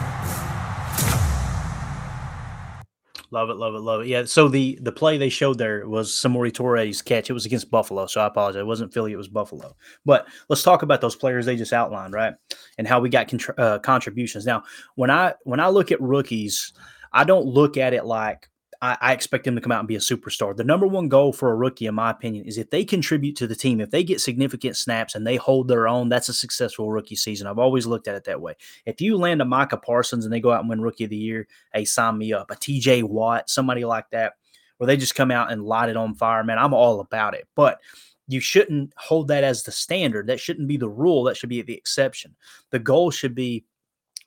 [3.33, 4.07] Love it, love it, love it.
[4.07, 4.25] Yeah.
[4.25, 7.31] So the the play they showed there was Samori Toure's catch.
[7.31, 8.59] It was against Buffalo, so I apologize.
[8.59, 9.75] It wasn't Philly, it was Buffalo.
[10.05, 12.35] But let's talk about those players they just outlined, right?
[12.77, 14.45] And how we got contr- uh, contributions.
[14.45, 14.61] Now,
[14.93, 16.73] when I when I look at rookies,
[17.11, 18.51] I don't look at it like
[18.83, 20.53] I, I expect them to come out and be a superstar.
[20.53, 23.47] The number one goal for a rookie, in my opinion, is if they contribute to
[23.47, 26.91] the team, if they get significant snaps and they hold their own, that's a successful
[26.91, 27.47] rookie season.
[27.47, 28.55] I've always looked at it that way.
[28.85, 31.15] If you land a Micah Parsons and they go out and win Rookie of the
[31.15, 32.51] Year, hey, sign me up.
[32.51, 34.33] A TJ Watt, somebody like that,
[34.77, 37.47] where they just come out and light it on fire, man, I'm all about it.
[37.55, 37.79] But
[38.27, 40.27] you shouldn't hold that as the standard.
[40.27, 41.23] That shouldn't be the rule.
[41.23, 42.35] That should be the exception.
[42.71, 43.63] The goal should be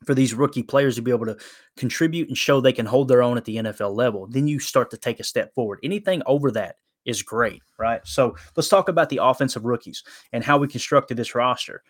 [0.04, 1.37] for these rookie players to be able to
[1.76, 4.90] contribute and show they can hold their own at the NFL level, then you start
[4.90, 5.78] to take a step forward.
[5.82, 8.00] Anything over that is great, right?
[8.04, 11.82] So let's talk about the offensive rookies and how we constructed this roster.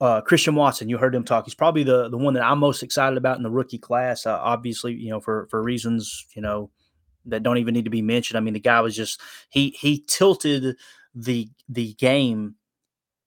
[0.00, 1.44] Uh, Christian Watson, you heard him talk.
[1.44, 4.26] He's probably the the one that I'm most excited about in the rookie class.
[4.26, 6.70] Uh, obviously, you know for for reasons you know
[7.26, 8.36] that don't even need to be mentioned.
[8.36, 10.76] I mean, the guy was just he he tilted
[11.14, 12.56] the the game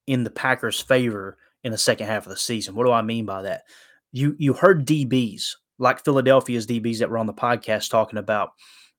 [0.08, 2.76] in the Packers' favor in the second half of the season.
[2.76, 3.64] What do I mean by that?
[4.16, 8.52] You you heard DBs like Philadelphia's DBs that were on the podcast talking about.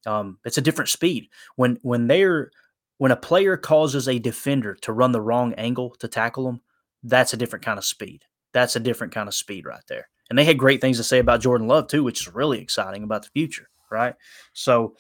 [0.05, 2.51] Um, it's a different speed when when they're
[2.99, 6.61] when a player causes a defender to run the wrong angle to tackle them.
[7.03, 8.25] That's a different kind of speed.
[8.53, 10.09] That's a different kind of speed right there.
[10.29, 13.03] And they had great things to say about Jordan Love too, which is really exciting
[13.03, 14.15] about the future, right?
[14.53, 14.97] So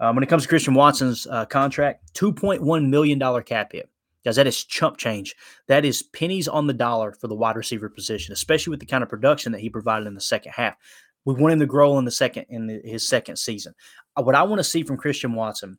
[0.00, 3.72] um, when it comes to Christian Watson's uh, contract, two point one million dollar cap
[3.72, 3.88] hit.
[4.24, 5.34] Guys, that is chump change.
[5.66, 9.02] That is pennies on the dollar for the wide receiver position, especially with the kind
[9.02, 10.76] of production that he provided in the second half.
[11.24, 13.74] We want him to grow in the second in the, his second season.
[14.16, 15.78] Uh, what I want to see from Christian Watson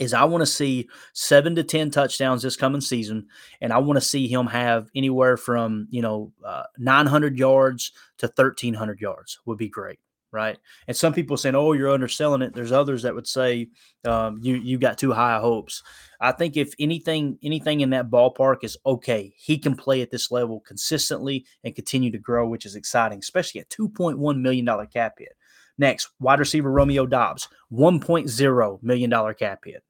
[0.00, 3.26] is I want to see seven to ten touchdowns this coming season,
[3.60, 8.26] and I want to see him have anywhere from you know uh, 900 yards to
[8.26, 9.98] 1300 yards would be great
[10.32, 10.58] right?
[10.86, 13.68] And some people saying, "Oh, you're underselling it." There's others that would say
[14.06, 15.82] um, you you got too high hopes.
[16.20, 20.30] I think if anything anything in that ballpark is okay, he can play at this
[20.30, 25.14] level consistently and continue to grow, which is exciting, especially at 2.1 million dollar cap
[25.18, 25.36] hit.
[25.78, 29.82] Next, wide receiver Romeo Doubs, 1.0 million dollar cap hit.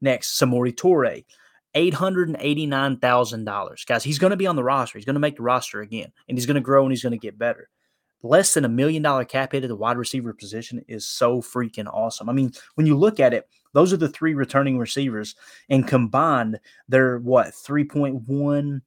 [0.00, 1.24] Next, Samori Toure.
[1.74, 3.86] $889,000.
[3.86, 4.98] Guys, he's going to be on the roster.
[4.98, 7.12] He's going to make the roster again, and he's going to grow and he's going
[7.12, 7.70] to get better
[8.22, 11.92] less than a million dollar cap hit at the wide receiver position is so freaking
[11.92, 12.28] awesome.
[12.28, 15.34] I mean, when you look at it, those are the three returning receivers,
[15.68, 18.80] and combined, they're what $3.1,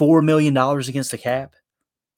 [0.00, 1.54] $4 million against the cap.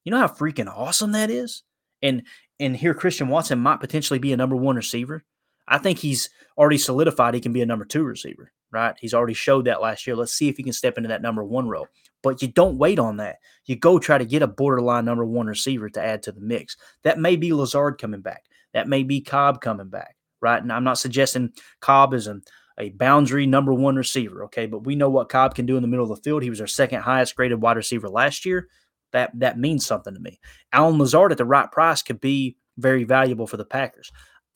[0.03, 1.63] You know how freaking awesome that is?
[2.01, 2.23] And
[2.59, 5.23] and here Christian Watson might potentially be a number one receiver.
[5.67, 8.95] I think he's already solidified he can be a number two receiver, right?
[8.99, 10.15] He's already showed that last year.
[10.15, 11.87] Let's see if he can step into that number one role.
[12.25, 13.35] But you don't wait on that.
[13.65, 16.75] You go try to get a borderline number one receiver to add to the mix.
[17.03, 18.45] That may be Lazard coming back.
[18.73, 20.59] That may be Cobb coming back, right?
[20.59, 21.51] And I'm not suggesting
[21.81, 22.41] Cobb is a,
[22.79, 24.65] a boundary number one receiver, okay?
[24.65, 26.41] But we know what Cobb can do in the middle of the field.
[26.41, 28.69] He was our second highest graded wide receiver last year.
[29.11, 30.39] That that means something to me.
[30.73, 34.11] Allen Lazard at the right price could be very valuable for the Packers.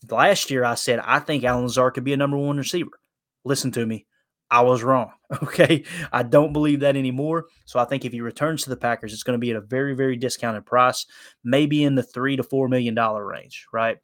[0.09, 2.99] Last year, I said I think Allen Lazard could be a number one receiver.
[3.45, 4.07] Listen to me.
[4.51, 5.11] I was wrong.
[5.43, 5.83] Okay.
[6.11, 7.45] I don't believe that anymore.
[7.65, 9.61] So I think if he returns to the Packers, it's going to be at a
[9.61, 11.05] very, very discounted price,
[11.43, 13.99] maybe in the three to four million dollar range, right?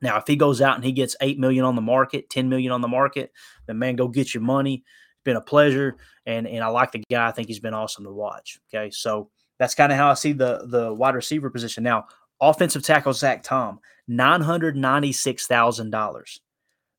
[0.00, 2.70] Now, if he goes out and he gets eight million on the market, 10 million
[2.70, 3.32] on the market,
[3.66, 4.84] then man, go get your money.
[4.84, 5.96] It's been a pleasure.
[6.24, 7.26] And and I like the guy.
[7.26, 8.60] I think he's been awesome to watch.
[8.72, 8.92] Okay.
[8.92, 11.82] So that's kind of how I see the the wide receiver position.
[11.82, 12.06] Now,
[12.40, 16.38] Offensive tackle Zach Tom, $996,000.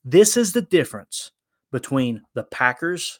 [0.04, 1.32] This is the difference
[1.76, 3.20] between the Packers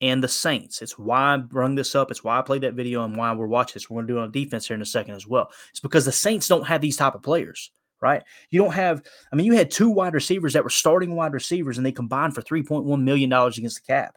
[0.00, 0.80] and the Saints.
[0.80, 2.12] It's why I brung this up.
[2.12, 3.90] It's why I played that video and why we're watching this.
[3.90, 5.50] We're going to do it on defense here in a second as well.
[5.70, 8.22] It's because the Saints don't have these type of players, right?
[8.50, 11.78] You don't have, I mean, you had two wide receivers that were starting wide receivers
[11.78, 14.14] and they combined for $3.1 million against the cap.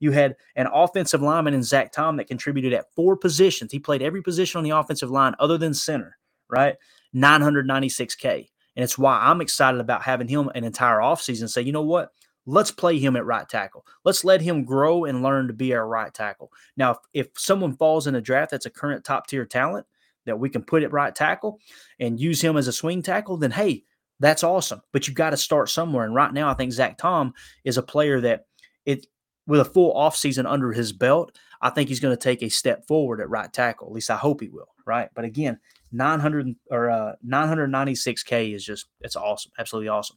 [0.00, 3.70] You had an offensive lineman in Zach Tom that contributed at four positions.
[3.70, 6.16] He played every position on the offensive line other than center,
[6.48, 6.76] right?
[7.14, 8.48] 996K.
[8.76, 12.10] And it's why I'm excited about having him an entire offseason say, you know what?
[12.46, 13.86] Let's play him at right tackle.
[14.04, 16.52] Let's let him grow and learn to be our right tackle.
[16.76, 19.86] Now, if, if someone falls in a draft that's a current top tier talent
[20.26, 21.60] that we can put at right tackle
[22.00, 23.84] and use him as a swing tackle, then hey,
[24.20, 24.80] that's awesome.
[24.92, 26.04] But you've got to start somewhere.
[26.04, 27.34] And right now, I think Zach Tom
[27.64, 28.46] is a player that
[28.84, 29.06] it
[29.46, 32.86] with a full offseason under his belt, I think he's going to take a step
[32.86, 33.88] forward at right tackle.
[33.88, 34.68] At least I hope he will.
[34.86, 35.08] Right.
[35.14, 35.58] But again,
[35.92, 39.52] 900 or uh, 996K is just, it's awesome.
[39.58, 40.16] Absolutely awesome.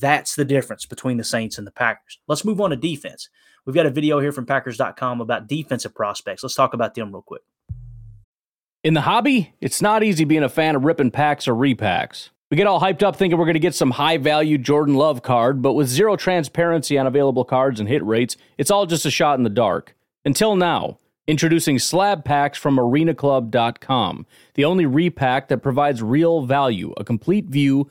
[0.00, 2.18] That's the difference between the Saints and the Packers.
[2.26, 3.28] Let's move on to defense.
[3.64, 6.42] We've got a video here from Packers.com about defensive prospects.
[6.42, 7.42] Let's talk about them real quick.
[8.84, 12.30] In the hobby, it's not easy being a fan of ripping packs or repacks.
[12.50, 15.22] We get all hyped up thinking we're going to get some high value Jordan Love
[15.22, 19.10] card, but with zero transparency on available cards and hit rates, it's all just a
[19.10, 19.94] shot in the dark.
[20.24, 27.04] Until now, introducing slab packs from arenaclub.com, the only repack that provides real value, a
[27.04, 27.90] complete view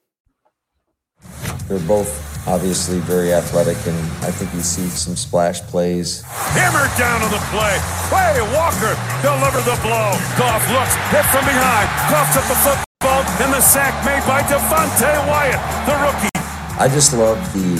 [1.67, 2.11] They're both
[2.47, 6.21] obviously very athletic, and I think you see some splash plays.
[6.57, 7.77] Hammered down on the play.
[8.09, 10.11] Quay Walker deliver the blow.
[10.37, 11.87] Goff looks, hit from behind.
[12.09, 16.29] Coughs up the football, and the sack made by Devonte Wyatt, the rookie.
[16.79, 17.79] I just love the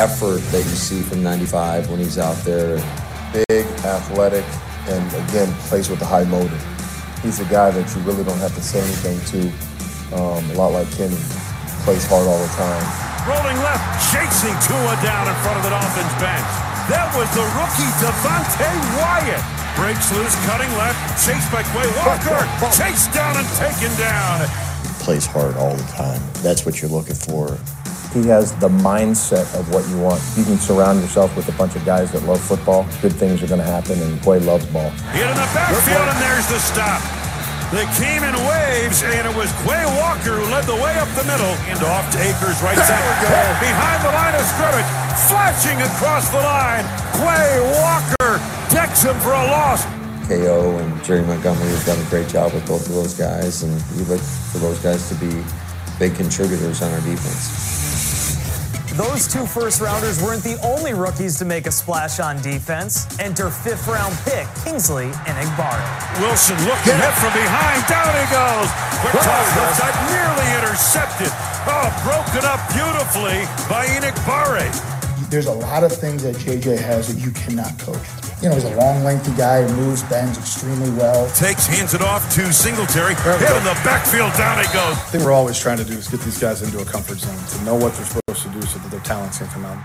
[0.00, 2.76] effort that you see from 95 when he's out there.
[3.48, 4.44] Big, athletic,
[4.88, 6.58] and again, plays with a high motor.
[7.22, 10.72] He's a guy that you really don't have to say anything to, um, a lot
[10.72, 11.16] like Kenny
[11.82, 12.82] plays hard all the time.
[13.26, 16.50] Rolling left, chasing Tua down in front of the Dolphins bench.
[16.90, 19.42] That was the rookie Devonte Wyatt.
[19.78, 22.42] Breaks loose, cutting left, chased by Quay Walker.
[22.74, 24.46] Chased down and taken down.
[25.02, 26.20] Plays hard all the time.
[26.42, 27.58] That's what you're looking for.
[28.12, 30.20] He has the mindset of what you want.
[30.36, 32.86] You can surround yourself with a bunch of guys that love football.
[33.00, 34.90] Good things are going to happen, and Quay loves ball.
[35.14, 37.21] Hit in the backfield, and there's the stop.
[37.72, 41.24] They came in waves, and it was Quay Walker who led the way up the
[41.24, 43.00] middle and off to Akers right side.
[43.64, 44.84] Behind the line of scrimmage,
[45.32, 46.84] flashing across the line.
[47.16, 48.36] Quay Walker
[48.68, 49.86] decks him for a loss.
[50.28, 53.72] KO and Jerry Montgomery have done a great job with both of those guys, and
[53.96, 55.42] we look for those guys to be
[55.98, 57.81] big contributors on our defense.
[58.96, 63.08] Those two first rounders weren't the only rookies to make a splash on defense.
[63.18, 66.20] Enter fifth round pick Kingsley Enagbare.
[66.20, 67.80] Wilson looking hit from behind.
[67.88, 68.68] Down he goes.
[69.00, 71.32] Quick toss left side, nearly intercepted.
[71.64, 74.68] Oh, broken up beautifully by Enagbare.
[75.30, 78.21] There's a lot of things that JJ has that you cannot coach.
[78.42, 81.30] You know, he's a long, lengthy guy, who moves, bends extremely well.
[81.30, 83.14] Takes, hands it off to Singletary.
[83.14, 84.96] Hit in the backfield, down he goes.
[84.96, 87.38] The thing we're always trying to do is get these guys into a comfort zone,
[87.38, 89.78] to know what they're supposed to do so that their talents can come out.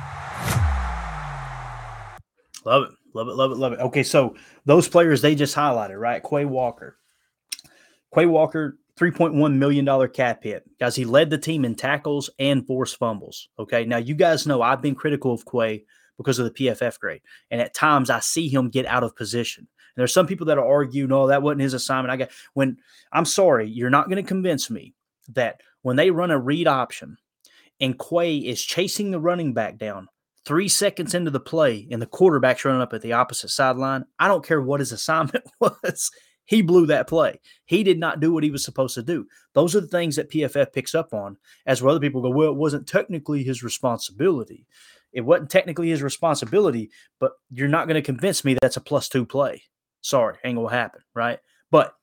[2.66, 2.90] Love it.
[3.14, 3.36] Love it.
[3.36, 3.58] Love it.
[3.58, 3.80] Love it.
[3.80, 4.36] Okay, so
[4.66, 6.24] those players they just highlighted, right?
[6.28, 6.98] Quay Walker.
[8.12, 10.64] Quay Walker, $3.1 million cap hit.
[10.80, 13.50] Guys, he led the team in tackles and forced fumbles.
[13.60, 13.86] Okay.
[13.86, 15.86] Now, you guys know I've been critical of Quay
[16.18, 17.22] because of the PFF grade.
[17.52, 19.62] And at times I see him get out of position.
[19.62, 22.12] And there's some people that argue, no, oh, that wasn't his assignment.
[22.12, 22.78] I got when
[23.12, 24.94] I'm sorry, you're not going to convince me
[25.30, 27.18] that when they run a read option
[27.80, 30.08] and Quay is chasing the running back down
[30.46, 34.28] three seconds into the play and the quarterback's running up at the opposite sideline, I
[34.28, 36.12] don't care what his assignment was.
[36.46, 37.42] He blew that play.
[37.66, 39.28] He did not do what he was supposed to do.
[39.54, 42.52] Those are the things that PFF picks up on, as where other people go, well,
[42.52, 44.66] it wasn't technically his responsibility.
[45.18, 49.10] It wasn't technically his responsibility, but you're not going to convince me that's a plus
[49.10, 49.64] two play.
[50.02, 51.40] Sorry, ain't gonna happen, right?
[51.72, 51.96] But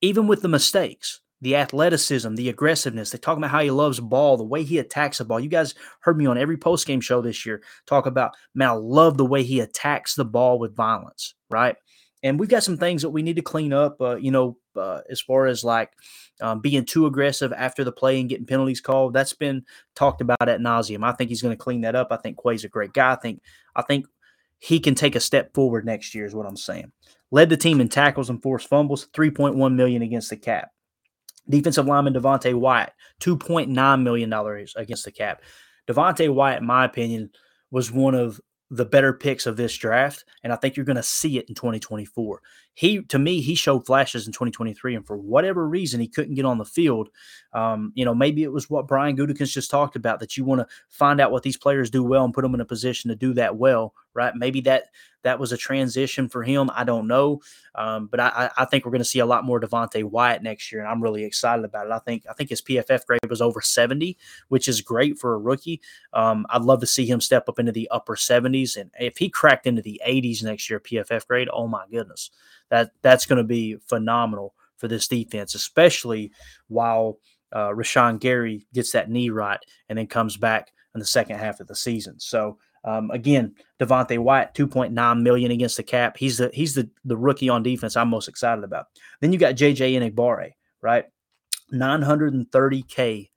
[0.00, 3.10] even with the mistakes, the athleticism, the aggressiveness.
[3.10, 5.38] They talk about how he loves ball, the way he attacks the ball.
[5.38, 8.72] You guys heard me on every post game show this year talk about, man, I
[8.72, 11.76] love the way he attacks the ball with violence, right?
[12.24, 15.02] And we've got some things that we need to clean up, uh, you know, uh,
[15.10, 15.92] as far as like
[16.40, 19.12] um, being too aggressive after the play and getting penalties called.
[19.12, 19.64] That's been
[19.94, 21.04] talked about at nauseum.
[21.04, 22.08] I think he's going to clean that up.
[22.10, 23.12] I think Quay's a great guy.
[23.12, 23.42] I think,
[23.74, 24.06] I think
[24.58, 26.92] he can take a step forward next year, is what I'm saying.
[27.30, 30.70] Led the team in tackles and forced fumbles, 3.1 million against the cap.
[31.48, 34.32] Defensive lineman Devonte Wyatt, $2.9 million
[34.76, 35.42] against the cap.
[35.88, 37.30] Devonte Wyatt, in my opinion,
[37.70, 41.02] was one of the better picks of this draft, and I think you're going to
[41.02, 42.42] see it in 2024.
[42.78, 46.44] He, to me, he showed flashes in 2023, and for whatever reason, he couldn't get
[46.44, 47.08] on the field.
[47.52, 50.60] Um, you know, maybe it was what Brian Gutekunst just talked about that you want
[50.60, 53.16] to find out what these players do well and put them in a position to
[53.16, 54.32] do that well, right?
[54.36, 54.90] Maybe that
[55.22, 56.70] that was a transition for him.
[56.72, 57.40] I don't know,
[57.74, 60.70] um, but I, I think we're going to see a lot more Devonte Wyatt next
[60.70, 61.92] year, and I'm really excited about it.
[61.92, 64.16] I think I think his PFF grade was over 70,
[64.48, 65.80] which is great for a rookie.
[66.12, 69.28] Um, I'd love to see him step up into the upper 70s, and if he
[69.28, 72.30] cracked into the 80s next year, PFF grade, oh my goodness,
[72.70, 76.32] that that's going to be phenomenal for this defense, especially
[76.68, 77.18] while
[77.52, 81.60] uh, Rashan Gary gets that knee right and then comes back in the second half
[81.60, 82.18] of the season.
[82.20, 86.16] So um, again, Devonte Wyatt, 2.9 million against the cap.
[86.16, 88.86] He's the he's the the rookie on defense I'm most excited about.
[89.20, 91.04] Then you got JJ Enagbare, right?
[91.72, 93.30] 930k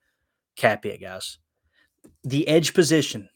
[0.55, 1.37] cap hit, guys.
[2.23, 3.29] The edge position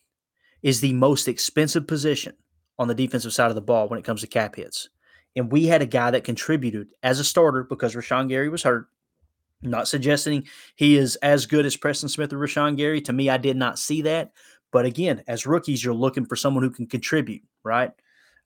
[0.62, 2.36] is the most expensive position
[2.78, 4.90] on the defensive side of the ball when it comes to cap hits.
[5.36, 8.88] And we had a guy that contributed as a starter because Rashan Gary was hurt.
[9.62, 13.02] not suggesting he is as good as Preston Smith or Rashan Gary.
[13.02, 14.32] To me, I did not see that.
[14.72, 17.92] But again, as rookies, you're looking for someone who can contribute, right?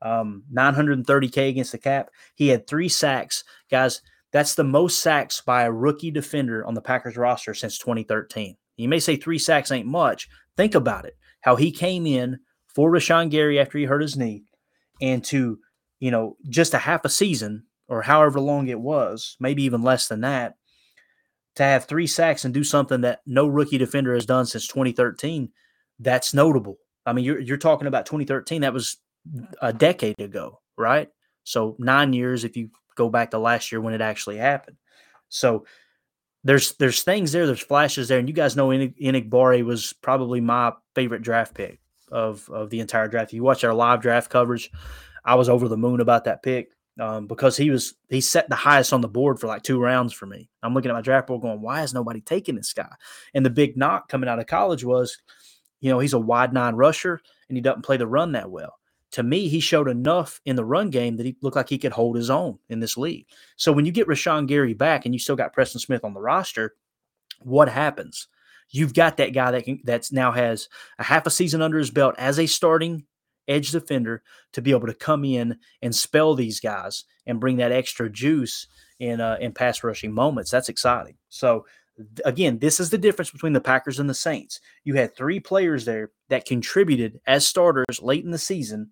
[0.02, 2.10] Um, 930K against the cap.
[2.36, 3.44] He had three sacks.
[3.70, 8.56] Guys, that's the most sacks by a rookie defender on the Packers roster since 2013.
[8.78, 10.30] You may say three sacks ain't much.
[10.56, 11.18] Think about it.
[11.42, 14.44] How he came in for Rashan Gary after he hurt his knee
[15.02, 15.60] and to,
[16.00, 20.08] you know, just a half a season or however long it was, maybe even less
[20.08, 20.56] than that,
[21.56, 25.52] to have three sacks and do something that no rookie defender has done since 2013
[26.00, 26.78] that's notable.
[27.06, 28.62] I mean, you're you're talking about 2013.
[28.62, 28.98] That was
[29.62, 31.10] a decade ago, right?
[31.44, 34.78] So nine years if you go back to last year when it actually happened.
[35.30, 35.66] So
[36.44, 40.74] there's there's things there, there's flashes there, and you guys know Enagbare was probably my
[40.96, 41.80] favorite draft pick
[42.12, 43.30] of of the entire draft.
[43.30, 44.72] If you watch our live draft coverage,
[45.30, 48.56] I was over the moon about that pick um, because he was he set the
[48.56, 50.50] highest on the board for like two rounds for me.
[50.64, 52.90] I'm looking at my draft board going, why is nobody taking this guy?
[53.34, 55.20] And the big knock coming out of college was
[55.82, 58.76] you know, he's a wide nine rusher and he doesn't play the run that well.
[59.12, 61.92] To me, he showed enough in the run game that he looked like he could
[61.92, 63.28] hold his own in this league.
[63.56, 66.20] So when you get Rashan Gary back and you still got Preston Smith on the
[66.20, 66.76] roster,
[67.40, 68.28] what happens?
[68.70, 70.70] You've got that guy that can that's now has
[71.00, 73.06] a half a season under his belt as a starting
[73.50, 74.24] edge defender
[74.54, 78.68] to be able to come in and spell these guys and bring that extra juice
[79.00, 80.52] in uh, in pass rushing moments.
[80.52, 81.16] That's exciting.
[81.30, 81.66] So
[82.26, 84.60] again, this is the difference between the Packers and the Saints.
[84.84, 88.92] You had three players there that contributed as starters late in the season,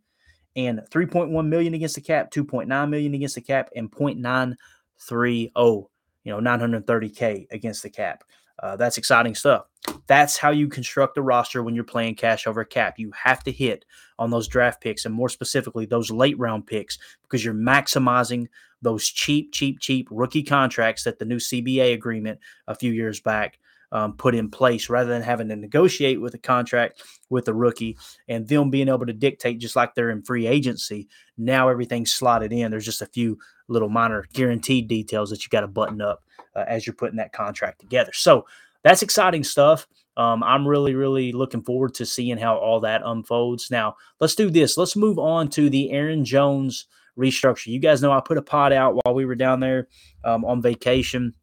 [0.55, 5.87] and 3.1 million against the cap, 2.9 million against the cap, and 0.930,
[6.23, 8.23] you know, 930k against the cap.
[8.61, 9.65] Uh, that's exciting stuff.
[10.07, 12.95] That's how you construct a roster when you're playing cash over cap.
[12.97, 13.85] You have to hit
[14.17, 18.47] on those draft picks and more specifically those late round picks because you're maximizing
[18.81, 23.59] those cheap, cheap, cheap rookie contracts that the new CBA agreement a few years back
[23.91, 27.97] um, put in place rather than having to negotiate with a contract with a rookie
[28.27, 31.07] and them being able to dictate just like they're in free agency.
[31.37, 32.71] Now everything's slotted in.
[32.71, 33.37] There's just a few
[33.67, 36.23] little minor guaranteed details that you got to button up
[36.55, 38.11] uh, as you're putting that contract together.
[38.13, 38.45] So
[38.83, 39.87] that's exciting stuff.
[40.15, 43.69] Um, I'm really, really looking forward to seeing how all that unfolds.
[43.69, 44.77] Now, let's do this.
[44.77, 46.87] Let's move on to the Aaron Jones
[47.17, 47.67] restructure.
[47.67, 49.87] You guys know I put a pod out while we were down there
[50.23, 51.33] um, on vacation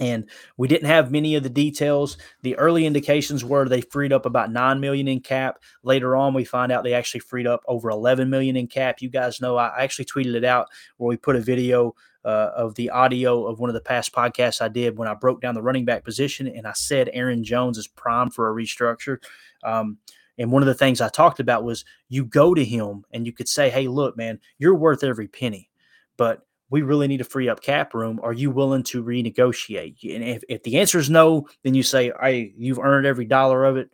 [0.00, 2.16] and we didn't have many of the details.
[2.42, 5.60] The early indications were they freed up about 9 million in cap.
[5.84, 9.00] Later on we find out they actually freed up over 11 million in cap.
[9.00, 11.94] You guys know i actually tweeted it out where we put a video
[12.24, 15.40] uh, of the audio of one of the past podcasts i did when i broke
[15.40, 19.18] down the running back position and i said aaron jones is prime for a restructure.
[19.62, 19.98] Um,
[20.40, 23.32] and one of the things I talked about was you go to him and you
[23.32, 25.68] could say, hey, look, man, you're worth every penny,
[26.16, 28.20] but we really need to free up cap room.
[28.22, 30.14] Are you willing to renegotiate?
[30.14, 33.64] And if, if the answer is no, then you say, hey, you've earned every dollar
[33.64, 33.90] of it.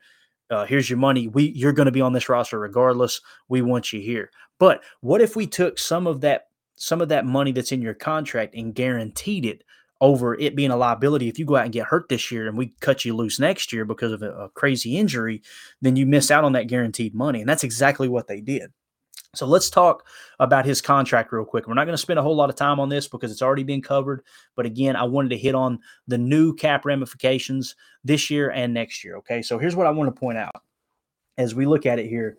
[0.49, 1.27] Uh, here's your money.
[1.27, 3.21] We you're going to be on this roster regardless.
[3.49, 4.31] We want you here.
[4.61, 6.47] But what if we took some of that
[6.77, 9.65] some of that money that's in your contract and guaranteed it
[10.01, 11.29] over it being a liability.
[11.29, 13.73] If you go out and get hurt this year and we cut you loose next
[13.73, 15.43] year because of a, a crazy injury,
[15.81, 17.41] then you miss out on that guaranteed money.
[17.41, 18.73] And that's exactly what they did.
[19.37, 20.07] So let's talk
[20.41, 21.67] about his contract real quick.
[21.67, 23.65] We're not going to spend a whole lot of time on this because it's already
[23.65, 24.23] been covered.
[24.55, 29.05] But again, I wanted to hit on the new cap ramifications this year and next
[29.05, 29.17] year.
[29.19, 29.43] Okay.
[29.43, 30.63] So here's what I want to point out
[31.39, 32.37] as we look at it here.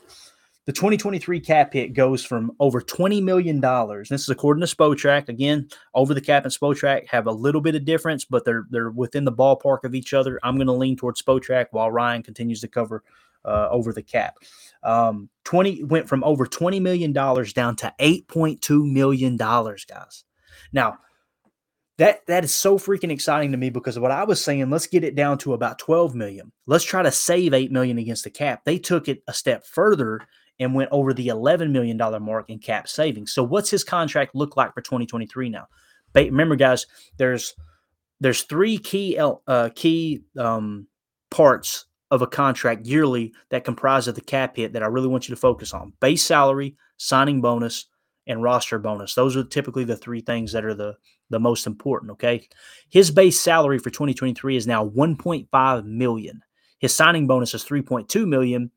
[0.66, 3.62] The 2023 cap hit goes from over $20 million.
[4.10, 5.30] This is according to Spotrac.
[5.30, 8.92] Again, over the cap and Spotrac have a little bit of difference, but they're they're
[8.92, 10.42] within the ballpark of each other.
[10.44, 13.06] I'm going to lean towards Spotrac while Ryan continues to cover
[13.48, 14.36] uh, over the cap.
[14.84, 20.24] Um, 20 went from over $20 million down to $8.2 million, guys.
[20.72, 21.00] Now,
[21.98, 24.70] that that is so freaking exciting to me because what I was saying.
[24.70, 26.52] Let's get it down to about 12 million.
[26.68, 28.64] Let's try to save 8 million against the cap.
[28.66, 30.22] They took it a step further
[30.60, 33.34] and went over the 11 million dollar mark in cap savings.
[33.34, 35.68] So what's his contract look like for 2023 now?
[36.16, 36.86] Remember guys,
[37.18, 37.56] there's
[38.20, 40.88] there's three key uh, key um,
[41.30, 45.36] parts of a contract yearly that comprises the cap hit that I really want you
[45.36, 45.94] to focus on.
[46.00, 47.88] Base salary, signing bonus,
[48.28, 49.16] and roster bonus.
[49.16, 50.96] Those are typically the three things that are the
[51.30, 52.48] the most important, okay?
[52.90, 56.42] His base salary for 2023 is now 1.5 million.
[56.80, 58.72] His signing bonus is 3.2 million.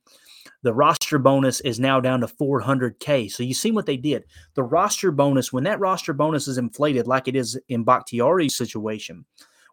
[0.62, 3.30] The roster bonus is now down to 400k.
[3.30, 4.24] So you see what they did.
[4.54, 9.24] The roster bonus, when that roster bonus is inflated like it is in Bakhtiari's situation,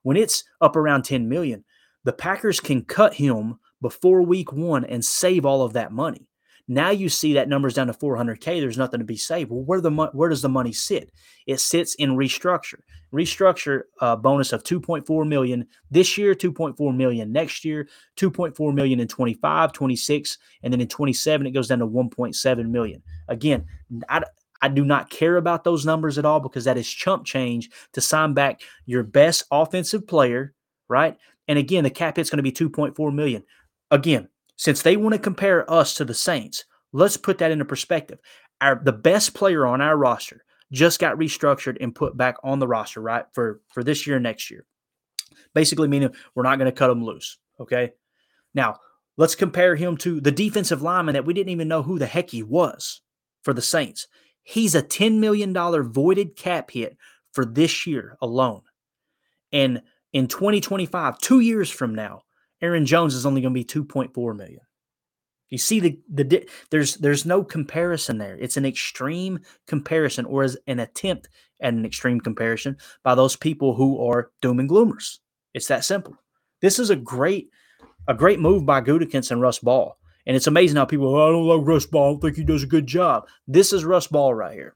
[0.04, 1.66] when it's up around 10 million,
[2.08, 6.26] the Packers can cut him before week one and save all of that money.
[6.66, 8.62] Now you see that number's down to 400k.
[8.62, 9.52] There's nothing to be saved.
[9.52, 11.12] Well, where the where does the money sit?
[11.48, 12.80] It sits in restructure.
[13.14, 19.08] Restructure uh, bonus of 2.4 million this year, 2.4 million next year, 2.4 million in
[19.10, 23.04] 25, 26, and then in 27 it goes down to 1.7 million.
[23.28, 23.66] Again,
[24.08, 24.24] I,
[24.62, 28.00] I do not care about those numbers at all because that is chump change to
[28.00, 30.54] sign back your best offensive player,
[30.88, 31.18] right?
[31.48, 33.44] And again, the cap hit's going to be 2.4 million.
[33.92, 34.28] Again,
[34.58, 38.20] since they want to compare us to the Saints, let's put that into perspective.
[38.60, 42.68] Our the best player on our roster just got restructured and put back on the
[42.68, 43.26] roster, right?
[43.34, 44.66] For for this year and next year.
[45.54, 47.38] Basically meaning we're not going to cut him loose.
[47.60, 47.94] Okay.
[48.54, 48.80] Now,
[49.18, 52.32] let's compare him to the defensive lineman that we didn't even know who the heck
[52.32, 53.02] he was
[53.44, 54.08] for the Saints.
[54.44, 55.54] He's a $10 million
[55.92, 56.98] voided cap hit
[57.34, 58.62] for this year alone.
[59.52, 59.84] And
[60.18, 62.24] in 2025, two years from now,
[62.60, 64.62] Aaron Jones is only going to be 2.4 million.
[65.50, 68.36] You see the the there's there's no comparison there.
[68.36, 71.30] It's an extreme comparison or is an attempt
[71.62, 75.20] at an extreme comparison by those people who are doom and gloomers.
[75.54, 76.18] It's that simple.
[76.62, 77.50] This is a great
[78.08, 79.98] a great move by Gutekunst and Russ Ball.
[80.26, 82.04] And it's amazing how people, oh, I don't like Russ Ball.
[82.04, 83.28] I don't think he does a good job.
[83.48, 84.76] This is Russ Ball right here.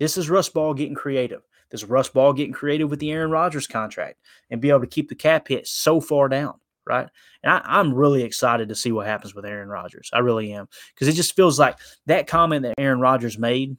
[0.00, 1.42] This is Russ Ball getting creative.
[1.74, 5.08] This Russ Ball getting creative with the Aaron Rodgers contract and be able to keep
[5.08, 6.54] the cap hit so far down,
[6.86, 7.08] right?
[7.42, 10.08] And I, am really excited to see what happens with Aaron Rodgers.
[10.12, 13.76] I really am because it just feels like that comment that Aaron Rodgers made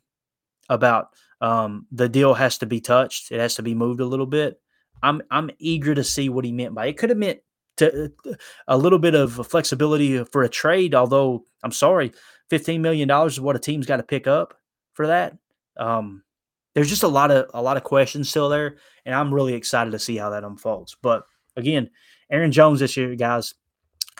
[0.67, 1.07] about
[1.39, 4.59] um, the deal has to be touched, it has to be moved a little bit.
[5.01, 6.89] I'm I'm eager to see what he meant by it.
[6.89, 7.39] it could have meant
[7.77, 8.33] to uh,
[8.67, 10.93] a little bit of flexibility for a trade.
[10.93, 12.11] Although I'm sorry,
[12.49, 14.53] fifteen million dollars is what a team's got to pick up
[14.91, 15.37] for that.
[15.77, 16.23] Um,
[16.75, 19.91] there's just a lot of a lot of questions still there, and I'm really excited
[19.91, 20.95] to see how that unfolds.
[21.01, 21.23] But
[21.55, 21.89] again,
[22.29, 23.55] Aaron Jones this year, guys,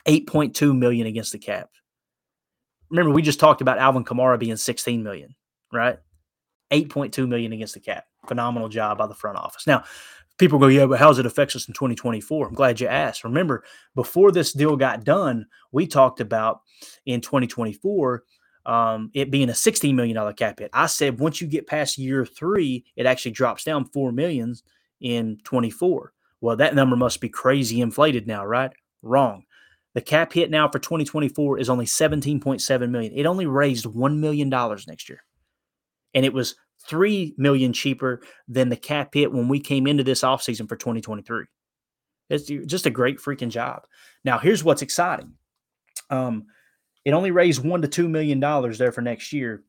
[0.08, 1.70] 8.2 million against the cap.
[2.90, 5.36] Remember, we just talked about Alvin Kamara being 16 million,
[5.74, 5.98] right?
[6.72, 8.06] 8.2 million against the cap.
[8.28, 9.68] Phenomenal job by the front office.
[9.68, 9.84] Now,
[10.38, 12.48] people go, yeah, but how's it affect us in 2024?
[12.48, 13.24] I'm glad you asked.
[13.24, 13.64] Remember,
[13.96, 16.62] before this deal got done, we talked about
[17.06, 18.24] in 2024
[18.66, 20.72] um, it being a $16 million cap hit.
[20.74, 24.64] I said once you get past year three, it actually drops down four millions
[25.02, 26.14] in 24.
[26.42, 28.72] Well, that number must be crazy inflated now, right?
[29.02, 29.44] Wrong.
[29.94, 33.14] The cap hit now for 2024 is only 17.7 million.
[33.16, 35.24] It only raised $1 million next year.
[36.14, 36.56] And it was
[36.88, 41.46] 3 million cheaper than the cap hit when we came into this offseason for 2023.
[42.30, 43.84] It's just a great freaking job.
[44.24, 45.34] Now, here's what's exciting.
[46.10, 46.48] Um,
[47.06, 49.64] it only raised one to two million dollars there for next year,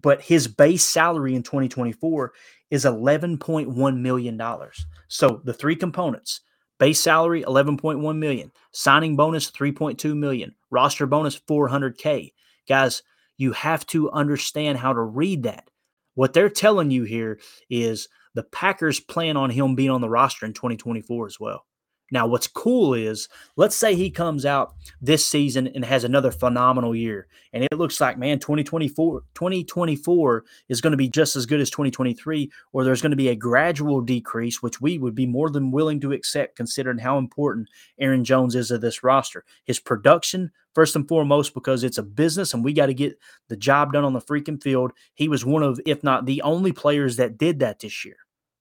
[0.00, 2.32] but his base salary in 2024
[2.70, 4.86] is 11.1 million dollars.
[5.08, 6.42] So the three components:
[6.78, 12.32] base salary 11.1 million, signing bonus 3.2 million, roster bonus 400k.
[12.68, 13.02] Guys,
[13.38, 15.70] you have to understand how to read that.
[16.14, 17.40] What they're telling you here
[17.70, 21.64] is the Packers plan on him being on the roster in 2024 as well.
[22.10, 24.16] Now, what's cool is let's say he mm-hmm.
[24.16, 27.28] comes out this season and has another phenomenal year.
[27.52, 31.70] And it looks like, man, 2024, 2024 is going to be just as good as
[31.70, 35.70] 2023, or there's going to be a gradual decrease, which we would be more than
[35.70, 39.44] willing to accept considering how important Aaron Jones is to this roster.
[39.64, 43.56] His production, first and foremost, because it's a business and we got to get the
[43.56, 44.92] job done on the freaking field.
[45.14, 48.16] He was one of, if not the only players that did that this year,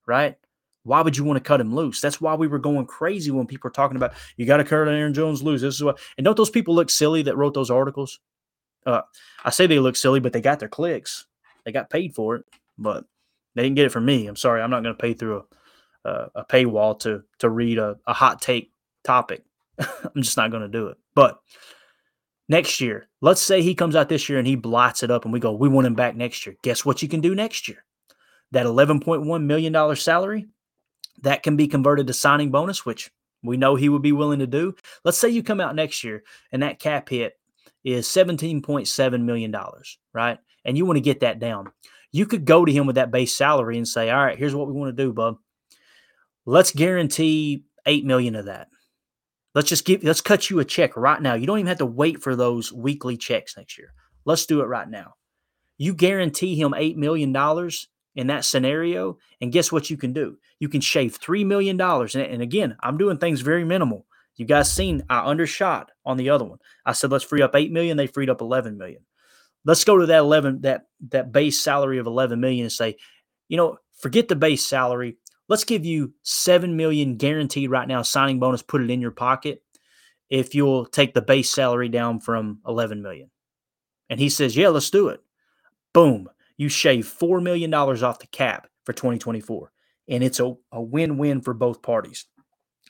[0.08, 0.36] right?
[0.84, 2.02] Why would you want to cut him loose?
[2.02, 4.88] That's why we were going crazy when people were talking about you got to cut
[4.88, 5.62] Aaron Jones loose.
[5.62, 8.20] This is what, and don't those people look silly that wrote those articles?
[8.86, 9.02] Uh,
[9.44, 11.26] I say they look silly, but they got their clicks.
[11.66, 12.46] They got paid for it,
[12.78, 13.06] but
[13.56, 14.28] they didn't get it from me.
[14.28, 15.44] I'm sorry, I'm not going to pay through
[16.06, 18.72] a, a, a paywall to to read a, a hot take
[19.04, 19.44] topic.
[19.80, 20.98] I'm just not going to do it.
[21.14, 21.40] But
[22.48, 25.34] next year, let's say he comes out this year and he blots it up, and
[25.34, 26.56] we go, we want him back next year.
[26.64, 27.84] Guess what you can do next year?
[28.52, 30.48] That 11.1 million dollar salary
[31.24, 33.12] that can be converted to signing bonus, which
[33.44, 34.76] we know he would be willing to do.
[35.04, 37.34] Let's say you come out next year and that cap hit
[37.84, 39.56] is $17.7 million,
[40.14, 40.38] right?
[40.66, 41.72] And you want to get that down.
[42.12, 44.68] You could go to him with that base salary and say, all right, here's what
[44.68, 45.38] we want to do, bub.
[46.46, 48.68] Let's guarantee 8 million of that.
[49.56, 51.36] Let's just give, let's cut you a check right now.
[51.36, 53.94] You don't even have to wait for those weekly checks next year.
[54.26, 55.16] Let's do it right now.
[55.78, 57.32] You guarantee him $8 million
[58.20, 59.18] in that scenario.
[59.40, 60.38] And guess what you can do?
[60.60, 61.80] You can shave $3 million.
[61.80, 64.06] And, and again, I'm doing things very minimal.
[64.36, 66.60] You guys seen I undershot on the other one.
[66.86, 69.06] I said let's free up 8 million, they freed up 11 million.
[69.64, 72.98] Let's go to that 11 that that base salary of 11 million and say,
[73.48, 75.18] you know, forget the base salary.
[75.48, 79.62] Let's give you 7 million guaranteed right now signing bonus, put it in your pocket
[80.30, 83.30] if you'll take the base salary down from 11 million.
[84.10, 85.22] And he says, "Yeah, let's do it."
[85.94, 86.30] Boom
[86.60, 89.72] you shave $4 million off the cap for 2024.
[90.10, 92.26] And it's a, a win win for both parties.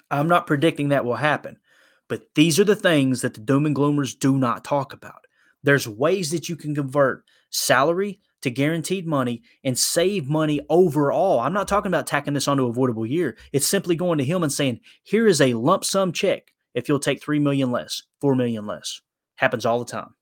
[0.10, 1.60] I'm not predicting that will happen,
[2.08, 5.24] but these are the things that the doom and gloomers do not talk about.
[5.62, 11.40] There's ways that you can convert salary to guaranteed money and save money overall.
[11.40, 13.38] I'm not talking about tacking this onto avoidable year.
[13.54, 17.00] It's simply going to him and saying, here is a lump sum check if you'll
[17.00, 19.02] take 3 million less, 4 million less.
[19.36, 20.16] Happens all the time,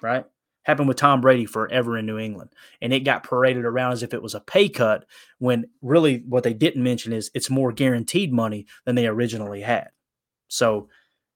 [0.00, 0.24] right?
[0.64, 2.50] Happened with Tom Brady forever in New England.
[2.80, 5.04] And it got paraded around as if it was a pay cut
[5.38, 9.88] when really what they didn't mention is it's more guaranteed money than they originally had.
[10.48, 10.88] So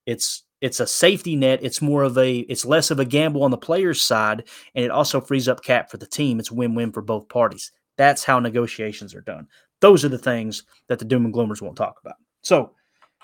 [0.06, 1.60] it's it's a safety net.
[1.62, 4.90] It's more of a it's less of a gamble on the player's side, and it
[4.90, 6.38] also frees up cap for the team.
[6.38, 7.72] It's win-win for both parties.
[7.96, 9.48] That's how negotiations are done.
[9.80, 12.16] Those are the things that the doom and gloomers won't talk about.
[12.42, 12.72] So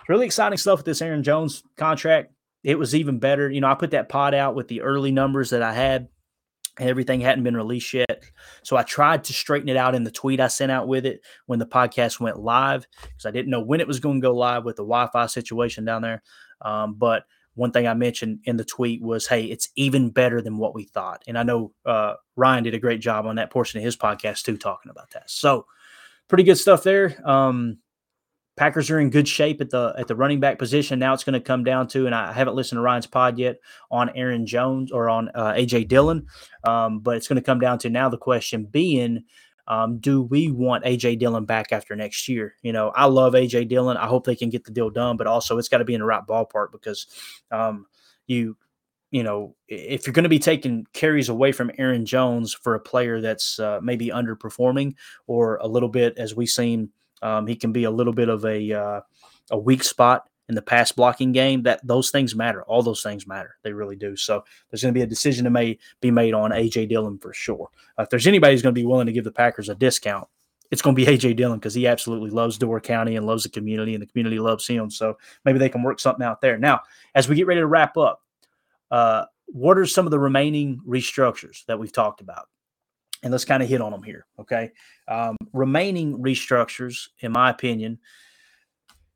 [0.08, 2.32] really exciting stuff with this Aaron Jones contract
[2.62, 3.50] it was even better.
[3.50, 6.08] You know, I put that pod out with the early numbers that I had.
[6.78, 8.24] And everything hadn't been released yet.
[8.62, 11.20] So I tried to straighten it out in the tweet I sent out with it
[11.44, 14.34] when the podcast went live because I didn't know when it was going to go
[14.34, 16.22] live with the Wi Fi situation down there.
[16.62, 17.24] Um, but
[17.56, 20.84] one thing I mentioned in the tweet was, hey, it's even better than what we
[20.84, 21.22] thought.
[21.26, 24.44] And I know uh, Ryan did a great job on that portion of his podcast
[24.44, 25.28] too, talking about that.
[25.28, 25.66] So
[26.26, 27.20] pretty good stuff there.
[27.28, 27.80] Um,
[28.56, 30.98] Packers are in good shape at the at the running back position.
[30.98, 33.58] Now it's going to come down to, and I haven't listened to Ryan's pod yet
[33.90, 36.26] on Aaron Jones or on uh, AJ Dillon,
[36.64, 39.24] um, but it's going to come down to now the question being,
[39.68, 42.54] um, do we want AJ Dillon back after next year?
[42.62, 43.96] You know, I love AJ Dillon.
[43.96, 46.00] I hope they can get the deal done, but also it's got to be in
[46.00, 47.06] the right ballpark because
[47.50, 47.86] um,
[48.26, 48.56] you
[49.12, 52.80] you know, if you're going to be taking carries away from Aaron Jones for a
[52.80, 54.94] player that's uh, maybe underperforming
[55.26, 56.88] or a little bit, as we've seen
[57.22, 59.00] um, he can be a little bit of a uh,
[59.50, 61.62] a weak spot in the pass blocking game.
[61.62, 62.62] That those things matter.
[62.64, 63.56] All those things matter.
[63.62, 64.16] They really do.
[64.16, 67.32] So there's going to be a decision to may, be made on AJ Dillon for
[67.32, 67.68] sure.
[67.98, 70.28] Uh, if there's anybody who's going to be willing to give the Packers a discount,
[70.70, 73.50] it's going to be AJ Dillon because he absolutely loves Door County and loves the
[73.50, 74.90] community, and the community loves him.
[74.90, 76.58] So maybe they can work something out there.
[76.58, 76.80] Now,
[77.14, 78.22] as we get ready to wrap up,
[78.90, 82.48] uh, what are some of the remaining restructures that we've talked about?
[83.22, 84.26] And let's kind of hit on them here.
[84.38, 84.70] Okay.
[85.08, 87.98] Um, remaining restructures, in my opinion,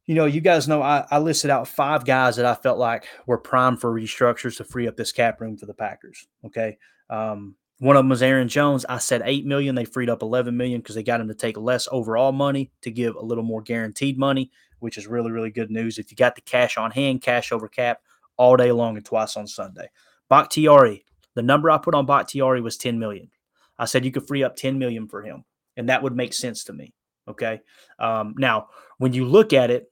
[0.06, 3.06] you know, you guys know I, I, listed out five guys that I felt like
[3.26, 6.28] were prime for restructures to free up this cap room for the Packers.
[6.44, 6.78] Okay.
[7.10, 8.86] Um, one of them was Aaron Jones.
[8.88, 9.74] I said eight million.
[9.74, 12.90] They freed up eleven million because they got him to take less overall money to
[12.90, 15.98] give a little more guaranteed money, which is really, really good news.
[15.98, 18.00] If you got the cash on hand, cash over cap
[18.38, 19.90] all day long and twice on Sunday.
[20.30, 21.04] Bakhtiari,
[21.34, 23.30] the number I put on Bakhtiari was 10 million.
[23.78, 25.44] I said you could free up 10 million for him,
[25.76, 26.92] and that would make sense to me.
[27.28, 27.60] Okay.
[27.98, 28.68] Um, now,
[28.98, 29.90] when you look at it,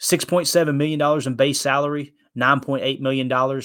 [0.00, 3.62] $6.7 million in base salary, $9.8 million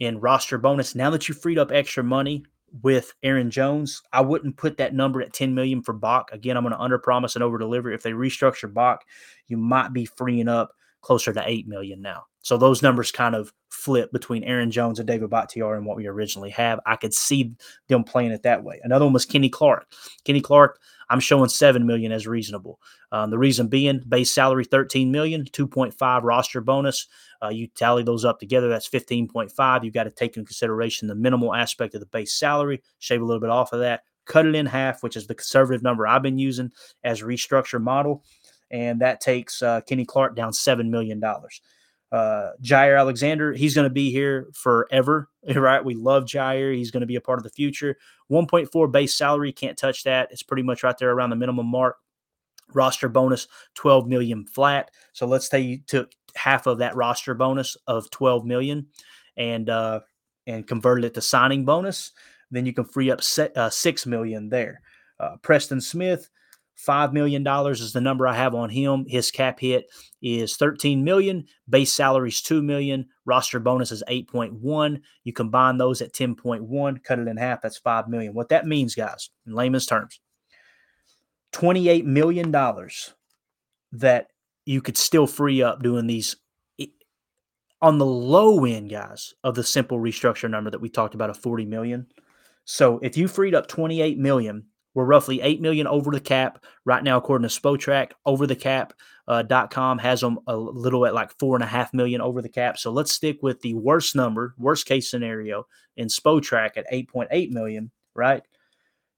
[0.00, 0.94] in roster bonus.
[0.94, 2.44] Now that you freed up extra money
[2.82, 6.30] with Aaron Jones, I wouldn't put that number at 10 million for Bach.
[6.32, 7.92] Again, I'm going to under promise and over deliver.
[7.92, 9.04] If they restructure Bach,
[9.46, 10.72] you might be freeing up
[11.04, 12.24] closer to 8 million now.
[12.40, 16.06] So those numbers kind of flip between Aaron Jones and David Bakhtiari and what we
[16.06, 16.80] originally have.
[16.86, 17.54] I could see
[17.88, 18.80] them playing it that way.
[18.82, 19.86] Another one was Kenny Clark.
[20.24, 20.80] Kenny Clark,
[21.10, 22.80] I'm showing 7 million as reasonable.
[23.12, 27.06] Um, the reason being base salary 13 million, 2.5 roster bonus.
[27.42, 29.84] Uh, you tally those up together, that's 15.5.
[29.84, 33.24] You got to take in consideration the minimal aspect of the base salary, shave a
[33.24, 36.22] little bit off of that, cut it in half, which is the conservative number I've
[36.22, 36.72] been using
[37.04, 38.24] as restructure model.
[38.70, 41.22] And that takes uh, Kenny Clark down $7 million.
[41.22, 45.84] Uh, Jaire Alexander, he's going to be here forever, right?
[45.84, 46.74] We love Jair.
[46.74, 47.96] He's going to be a part of the future.
[48.30, 50.28] 1.4 base salary, can't touch that.
[50.30, 51.96] It's pretty much right there around the minimum mark.
[52.72, 54.90] Roster bonus, 12 million flat.
[55.12, 58.86] So let's say you took half of that roster bonus of 12 million
[59.36, 60.00] and uh,
[60.46, 62.12] and converted it to signing bonus,
[62.50, 63.20] then you can free up
[63.56, 64.80] uh, six million there.
[65.18, 66.28] Uh, Preston Smith,
[66.76, 69.06] Five million dollars is the number I have on him.
[69.06, 69.86] His cap hit
[70.20, 71.46] is 13 million.
[71.68, 73.06] Base salary is two million.
[73.24, 75.00] Roster bonus is 8.1.
[75.22, 77.62] You combine those at 10.1, cut it in half.
[77.62, 78.34] That's five million.
[78.34, 80.20] What that means, guys, in layman's terms,
[81.52, 83.14] 28 million dollars
[83.92, 84.28] that
[84.66, 86.36] you could still free up doing these
[87.80, 91.36] on the low end, guys, of the simple restructure number that we talked about of
[91.36, 92.06] 40 million.
[92.64, 94.64] So if you freed up 28 million
[94.94, 98.12] we're roughly 8 million over the cap right now, according to Spotrac.
[98.24, 98.92] Over the cap
[99.26, 102.48] uh, .com has them a little at like four and a half million over the
[102.48, 102.78] cap.
[102.78, 105.66] So let's stick with the worst number, worst case scenario
[105.96, 108.42] in Spotrac at 8.8 million, right?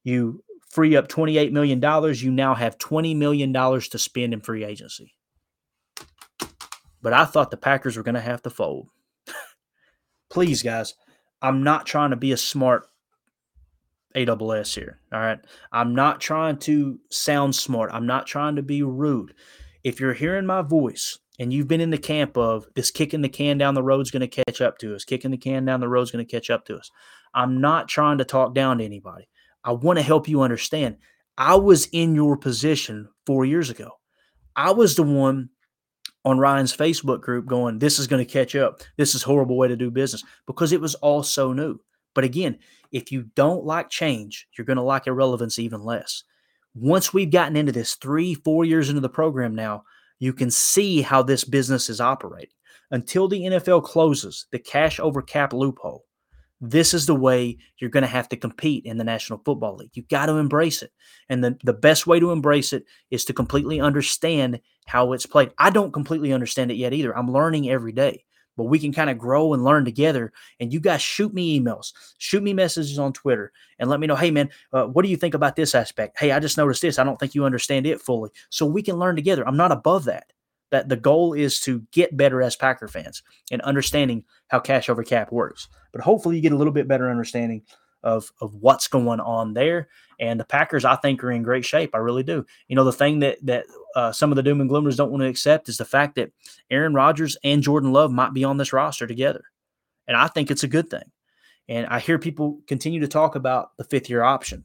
[0.05, 1.83] You free up $28 million.
[2.15, 5.15] You now have $20 million to spend in free agency.
[7.03, 8.89] But I thought the Packers were going to have to fold.
[10.31, 10.95] Please, guys,
[11.43, 12.89] I'm not trying to be a smart
[14.17, 15.01] AWS here.
[15.13, 15.39] All right.
[15.73, 17.91] I'm not trying to sound smart.
[17.93, 19.35] I'm not trying to be rude.
[19.85, 23.29] If you're hearing my voice and you've been in the camp of this kicking the
[23.29, 25.81] can down the road is going to catch up to us, kicking the can down
[25.81, 26.91] the road is going to catch up to us.
[27.35, 29.29] I'm not trying to talk down to anybody.
[29.63, 30.97] I want to help you understand.
[31.37, 33.91] I was in your position four years ago.
[34.55, 35.51] I was the one
[36.25, 38.81] on Ryan's Facebook group going, This is going to catch up.
[38.97, 41.79] This is horrible way to do business because it was all so new.
[42.17, 42.59] But again,
[42.91, 46.25] if you don't like change, you're going to like irrelevance even less.
[46.75, 49.85] Once we've gotten into this three, four years into the program now,
[50.19, 52.55] you can see how this business is operating.
[52.91, 56.07] Until the NFL closes the cash over cap loophole,
[56.59, 59.91] this is the way you're going to have to compete in the National Football League.
[59.93, 60.93] You've got to embrace it.
[61.29, 65.51] And the, the best way to embrace it is to completely understand how it's played.
[65.59, 67.15] I don't completely understand it yet either.
[67.15, 68.25] I'm learning every day
[68.57, 70.33] but we can kind of grow and learn together.
[70.61, 74.17] And you guys shoot me emails, shoot me messages on Twitter, and let me know,
[74.17, 76.19] hey, man, uh, what do you think about this aspect?
[76.19, 76.99] Hey, I just noticed this.
[76.99, 78.31] I don't think you understand it fully.
[78.51, 79.47] So we can learn together.
[79.47, 80.33] I'm not above that.
[80.73, 85.05] That the goal is to get better as Packer fans and understanding how cash over
[85.05, 85.69] cap works.
[85.93, 87.63] But hopefully, you get a little bit better understanding
[88.03, 89.89] of of what's going on there.
[90.19, 91.91] And the Packers, I think, are in great shape.
[91.95, 92.47] I really do.
[92.69, 95.23] You know, the thing that that uh, some of the doom and gloomers don't want
[95.23, 96.33] to accept is the fact that
[96.71, 99.45] Aaron Rodgers and Jordan Love might be on this roster together,
[100.07, 101.11] and I think it's a good thing.
[101.69, 104.65] And I hear people continue to talk about the fifth year option.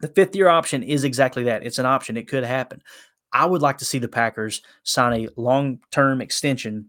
[0.00, 1.64] The fifth year option is exactly that.
[1.64, 2.16] It's an option.
[2.16, 2.82] It could happen.
[3.32, 6.88] I would like to see the Packers sign a long term extension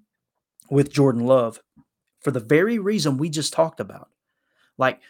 [0.69, 1.59] with Jordan Love
[2.21, 4.09] for the very reason we just talked about.
[4.77, 5.01] Like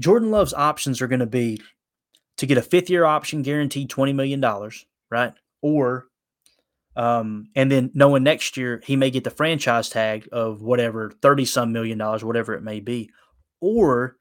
[0.00, 1.60] Jordan Love's options are going to be
[2.38, 4.40] to get a fifth year option guaranteed $20 million,
[5.10, 5.34] right?
[5.60, 6.06] Or,
[6.96, 11.44] um, and then knowing next year he may get the franchise tag of whatever, 30
[11.44, 13.10] some million dollars, whatever it may be.
[13.60, 14.16] Or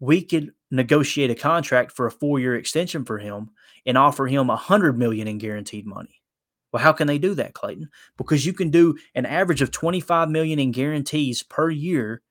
[0.00, 3.50] we could negotiate a contract for a four year extension for him
[3.86, 6.22] and offer him a hundred million in guaranteed money.
[6.72, 7.90] Well, how can they do that, Clayton?
[8.16, 12.22] Because you can do an average of 25 million in guarantees per year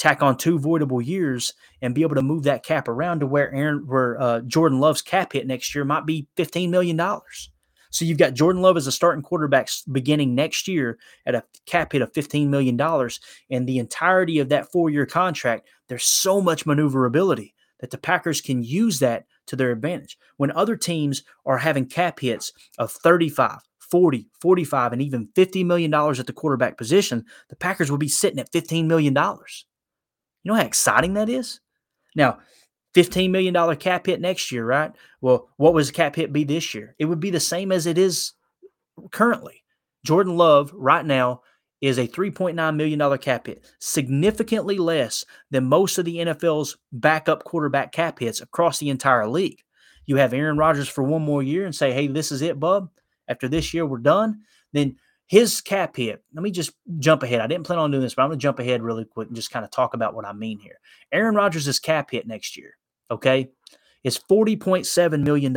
[0.00, 3.54] tack on two voidable years and be able to move that cap around to where
[3.54, 7.50] Aaron, where uh, Jordan Love's cap hit next year might be fifteen million dollars.
[7.90, 11.92] So you've got Jordan Love as a starting quarterback beginning next year at a cap
[11.92, 13.20] hit of fifteen million dollars,
[13.50, 15.68] and the entirety of that four-year contract.
[15.88, 20.16] There's so much maneuverability that the Packers can use that to their advantage.
[20.36, 23.58] When other teams are having cap hits of 35,
[23.90, 28.38] 40, 45, and even $50 million at the quarterback position, the Packers will be sitting
[28.38, 29.16] at $15 million.
[30.42, 31.60] You know how exciting that is?
[32.16, 32.38] Now,
[32.94, 34.92] $15 million cap hit next year, right?
[35.20, 36.94] Well, what was the cap hit be this year?
[36.98, 38.32] It would be the same as it is
[39.12, 39.64] currently.
[40.04, 41.42] Jordan Love, right now,
[41.80, 47.92] is a $3.9 million cap hit, significantly less than most of the NFL's backup quarterback
[47.92, 49.62] cap hits across the entire league.
[50.06, 52.90] You have Aaron Rodgers for one more year and say, hey, this is it, bub.
[53.28, 54.40] After this year, we're done.
[54.72, 54.96] Then
[55.30, 56.24] his cap hit.
[56.34, 57.40] Let me just jump ahead.
[57.40, 59.36] I didn't plan on doing this, but I'm going to jump ahead really quick and
[59.36, 60.80] just kind of talk about what I mean here.
[61.12, 62.76] Aaron Rodgers' cap hit next year,
[63.12, 63.48] okay,
[64.02, 65.56] is $40.7 million.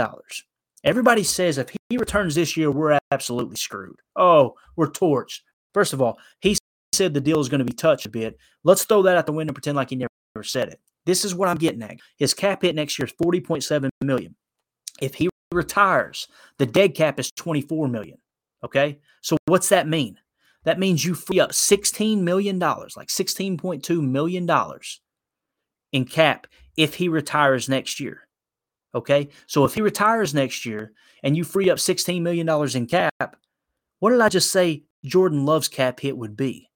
[0.84, 3.96] Everybody says if he returns this year, we're absolutely screwed.
[4.16, 5.40] Oh, we're torched.
[5.74, 6.56] First of all, he
[6.94, 8.38] said the deal is going to be touched a bit.
[8.64, 10.80] Let's throw that out the window and pretend like he never said it.
[11.08, 11.98] This is what I'm getting at.
[12.18, 14.36] His cap hit next year is 40.7 million.
[15.02, 16.28] If he retires,
[16.60, 18.20] the dead cap is 24 million.
[18.64, 19.00] Okay.
[19.22, 20.18] So what's that mean?
[20.64, 24.50] That means you free up $16 million, like $16.2 million
[25.92, 26.48] in cap
[26.78, 28.28] if he retires next year.
[28.96, 29.30] Okay.
[29.48, 33.38] So if he retires next year and you free up $16 million in cap,
[34.00, 36.70] what did I just say Jordan Love's cap hit would be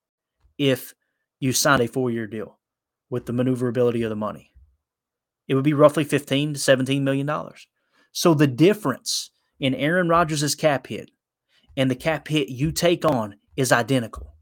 [0.58, 0.94] if
[1.40, 2.58] you signed a four year deal
[3.10, 4.52] with the maneuverability of the money?
[5.48, 7.68] It would be roughly 15 to 17 million dollars.
[8.12, 11.12] So the difference in Aaron Rodgers' cap hit
[11.78, 14.36] and the cap hit you take on is identical.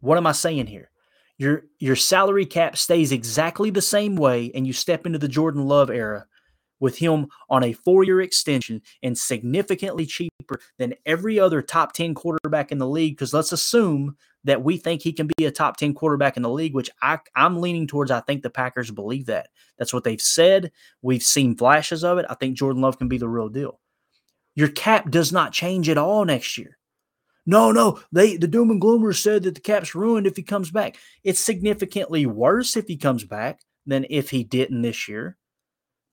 [0.00, 0.90] What am I saying here?
[1.38, 5.66] Your your salary cap stays exactly the same way and you step into the Jordan
[5.66, 6.26] Love era
[6.80, 12.70] with him on a four-year extension and significantly cheaper than every other top 10 quarterback
[12.70, 15.94] in the league because let's assume that we think he can be a top 10
[15.94, 18.10] quarterback in the league, which I, I'm leaning towards.
[18.10, 19.48] I think the Packers believe that.
[19.78, 20.70] That's what they've said.
[21.00, 22.26] We've seen flashes of it.
[22.28, 23.80] I think Jordan Love can be the real deal.
[24.54, 26.78] Your cap does not change at all next year.
[27.46, 30.70] No, no, they the doom and gloomers said that the cap's ruined if he comes
[30.70, 30.96] back.
[31.22, 35.36] It's significantly worse if he comes back than if he didn't this year.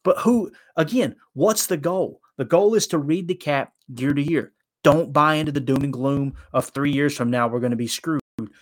[0.04, 2.20] But who again, what's the goal?
[2.38, 4.54] The goal is to read the cap year to year.
[4.84, 7.78] Don't buy into the doom and gloom of 3 years from now we're going to
[7.78, 8.22] be screwed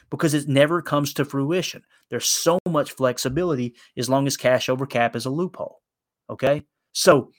[0.09, 1.81] because it never comes to fruition.
[2.09, 5.81] There's so much flexibility as long as cash over cap is a loophole.
[6.29, 6.63] Okay?
[6.91, 7.31] So,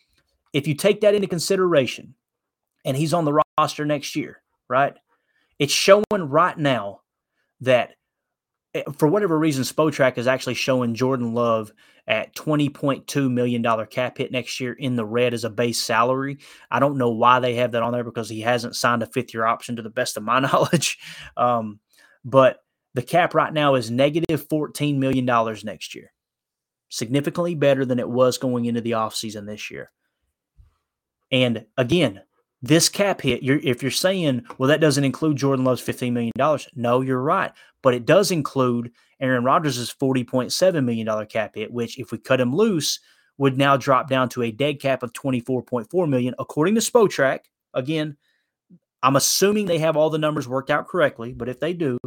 [0.53, 2.15] if you take that into consideration,
[2.85, 4.95] and he's on the roster next year, right?
[5.59, 7.01] It's showing right now
[7.61, 7.95] that
[8.75, 11.73] eh, for whatever reason, Spotrac is actually showing Jordan Love
[12.07, 16.39] at $20.2 million cap hit next year in the red as a base salary.
[16.71, 19.33] I don't know why they have that on there because he hasn't signed a fifth
[19.33, 20.99] year option to the best of my knowledge.
[21.37, 21.79] Um,
[22.25, 22.59] but
[22.95, 25.25] the cap right now is negative $14 million
[25.65, 26.13] next year,
[26.89, 29.93] significantly better than it was going into the offseason this year.
[31.31, 32.23] And again,
[32.63, 36.33] this cap hit, you're, if you're saying, well, that doesn't include Jordan Love's $15 million,
[36.75, 37.53] no, you're right.
[37.83, 42.55] But it does include Aaron Rodgers' $40.7 million cap hit, which, if we cut him
[42.55, 43.01] loose,
[43.39, 47.41] would now drop down to a dead cap of 24.4 million, according to Spotrac.
[47.73, 48.17] Again,
[49.03, 51.99] I'm assuming they have all the numbers worked out correctly, but if they do,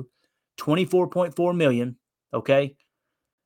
[0.60, 1.98] 24.4 million,
[2.32, 2.76] okay,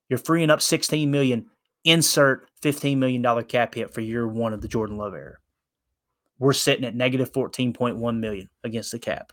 [0.10, 1.46] you're freeing up 16 million.
[1.86, 5.38] Insert $15 million cap hit for year one of the Jordan Love era
[6.40, 9.32] we're sitting at negative 14.1 million against the cap.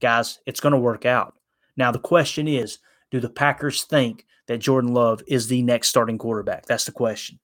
[0.00, 1.34] Guys, it's going to work out.
[1.76, 2.78] Now the question is,
[3.10, 6.66] do the Packers think that Jordan Love is the next starting quarterback?
[6.66, 7.38] That's the question.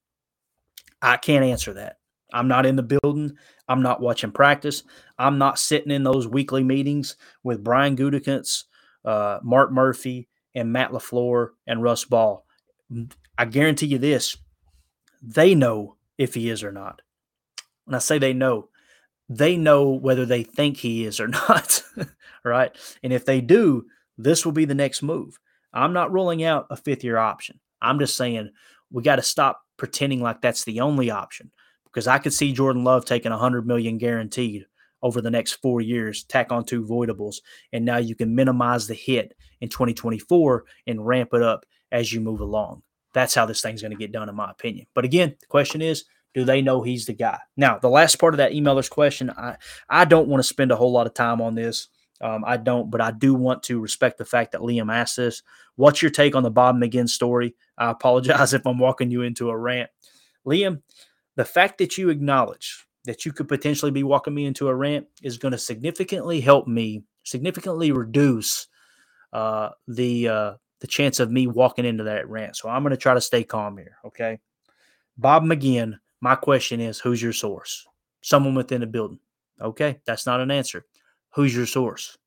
[1.00, 1.96] I can't answer that.
[2.32, 3.36] I'm not in the building.
[3.68, 4.82] I'm not watching practice.
[5.18, 8.64] I'm not sitting in those weekly meetings with Brian Gutekunst,
[9.04, 12.44] uh, Mark Murphy, and Matt LaFleur and Russ Ball.
[13.38, 14.36] I guarantee you this:
[15.22, 17.02] they know if he is or not.
[17.84, 18.68] When I say they know,
[19.30, 21.82] they know whether they think he is or not,
[22.44, 22.76] right?
[23.02, 23.86] And if they do,
[24.18, 25.38] this will be the next move.
[25.72, 27.60] I'm not ruling out a fifth year option.
[27.80, 28.50] I'm just saying
[28.90, 31.52] we got to stop pretending like that's the only option
[31.84, 34.66] because I could see Jordan Love taking 100 million guaranteed
[35.02, 37.36] over the next four years, tack on two voidables,
[37.72, 42.20] and now you can minimize the hit in 2024 and ramp it up as you
[42.20, 42.82] move along.
[43.14, 44.86] That's how this thing's going to get done, in my opinion.
[44.94, 46.04] But again, the question is
[46.34, 47.38] do they know he's the guy?
[47.56, 49.56] Now, the last part of that emailer's question, I,
[49.88, 51.88] I don't want to spend a whole lot of time on this.
[52.20, 55.42] Um, I don't, but I do want to respect the fact that Liam asked this.
[55.76, 57.54] What's your take on the Bob McGinn story?
[57.78, 59.90] I apologize if I'm walking you into a rant.
[60.46, 60.82] Liam,
[61.36, 65.06] the fact that you acknowledge that you could potentially be walking me into a rant
[65.22, 68.66] is going to significantly help me, significantly reduce
[69.32, 72.56] uh, the uh, the chance of me walking into that rant.
[72.56, 73.96] So I'm going to try to stay calm here.
[74.04, 74.40] Okay.
[75.16, 77.86] Bob McGinn my question is who's your source?
[78.22, 79.18] Someone within the building.
[79.60, 80.84] Okay, that's not an answer.
[81.34, 82.18] Who's your source?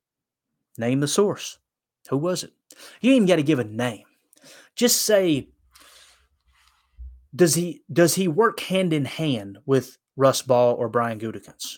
[0.77, 1.59] Name the source.
[2.09, 2.51] Who was it?
[3.01, 4.05] You ain't even got to give a name.
[4.75, 5.49] Just say,
[7.35, 11.77] does he does he work hand in hand with Russ Ball or Brian Gutekunst?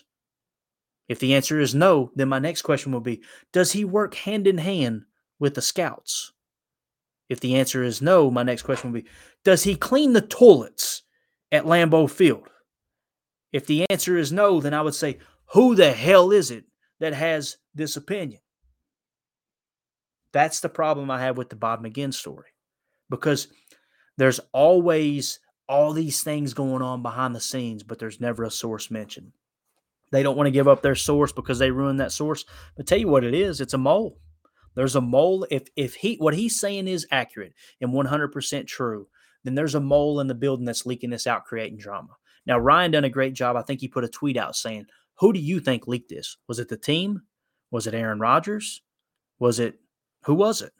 [1.08, 4.46] If the answer is no, then my next question will be, does he work hand
[4.46, 5.02] in hand
[5.38, 6.32] with the scouts?
[7.28, 9.08] If the answer is no, my next question will be,
[9.44, 11.02] does he clean the toilets
[11.52, 12.48] at Lambeau Field?
[13.52, 15.18] If the answer is no, then I would say,
[15.52, 16.64] who the hell is it
[17.00, 18.40] that has this opinion.
[20.32, 22.50] That's the problem I have with the Bob McGinn story
[23.08, 23.48] because
[24.18, 25.38] there's always
[25.68, 29.32] all these things going on behind the scenes, but there's never a source mentioned.
[30.12, 32.44] They don't want to give up their source because they ruined that source.
[32.76, 34.18] But tell you what it is, it's a mole.
[34.74, 35.46] There's a mole.
[35.50, 39.08] If if he what he's saying is accurate and 100% true,
[39.46, 42.16] then there's a mole in the building that's leaking this out, creating drama.
[42.46, 43.56] Now Ryan done a great job.
[43.56, 44.86] I think he put a tweet out saying,
[45.16, 46.36] "Who do you think leaked this?
[46.48, 47.22] Was it the team?
[47.70, 48.82] Was it Aaron Rodgers?
[49.38, 49.78] Was it
[50.24, 50.72] who was it?"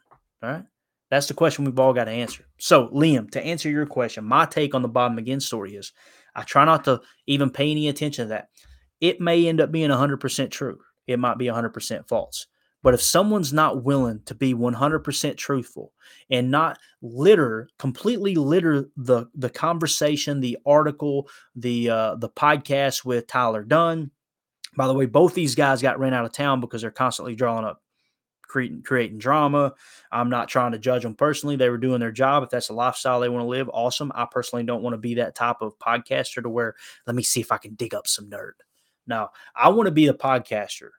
[0.43, 0.65] All right.
[1.11, 2.47] That's the question we've all got to answer.
[2.59, 5.93] So, Liam, to answer your question, my take on the Bob McGinn story is
[6.35, 8.49] I try not to even pay any attention to that.
[9.01, 12.47] It may end up being 100% true, it might be 100% false.
[12.87, 15.93] But if someone's not willing to be 100% truthful
[16.31, 23.27] and not litter, completely litter the the conversation, the article, the uh, the podcast with
[23.27, 24.13] Tyler Dunne.
[24.77, 27.65] By the way, both these guys got ran out of town because they're constantly drawing
[27.65, 27.83] up
[28.43, 29.75] creating creating drama.
[30.13, 31.57] I'm not trying to judge them personally.
[31.57, 32.45] They were doing their job.
[32.45, 34.13] If that's a lifestyle they want to live, awesome.
[34.15, 37.41] I personally don't want to be that type of podcaster to where let me see
[37.41, 38.53] if I can dig up some nerd.
[39.09, 40.91] No, I want to be a podcaster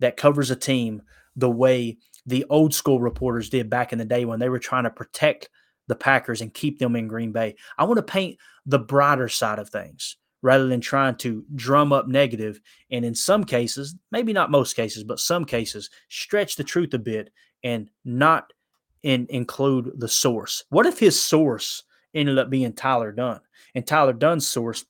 [0.00, 1.02] that covers a team
[1.36, 4.84] the way the old school reporters did back in the day when they were trying
[4.84, 5.48] to protect
[5.88, 7.56] the Packers and keep them in Green Bay.
[7.76, 12.06] I want to paint the brighter side of things rather than trying to drum up
[12.06, 16.92] negative and in some cases, maybe not most cases, but some cases, stretch the truth
[16.94, 17.30] a bit
[17.62, 18.52] and not
[19.02, 20.64] in, include the source.
[20.70, 21.82] What if his source
[22.14, 23.40] ended up being Tyler Dunne
[23.74, 24.84] and Tyler Dunne's source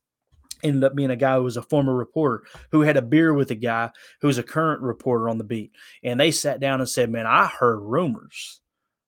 [0.64, 3.50] ended up being a guy who was a former reporter who had a beer with
[3.50, 3.90] a guy
[4.20, 5.72] who's a current reporter on the beat.
[6.02, 8.60] And they sat down and said, Man, I heard rumors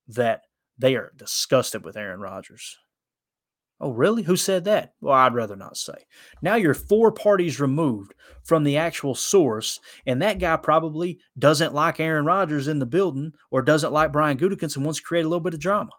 [0.09, 0.43] that
[0.79, 2.77] they are disgusted with Aaron Rodgers.
[3.79, 4.23] Oh, really?
[4.23, 4.95] Who said that?
[5.03, 6.07] Well, I'd rather not say.
[6.41, 12.01] Now you're four parties removed from the actual source, and that guy probably doesn't like
[12.01, 15.29] Aaron Rodgers in the building or doesn't like Brian Gutekunst and wants to create a
[15.29, 15.91] little bit of drama,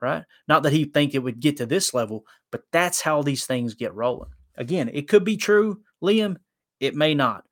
[0.00, 0.24] right?
[0.48, 3.74] Not that he'd think it would get to this level, but that's how these things
[3.74, 4.30] get rolling.
[4.56, 6.36] Again, it could be true, Liam.
[6.80, 7.44] It may not.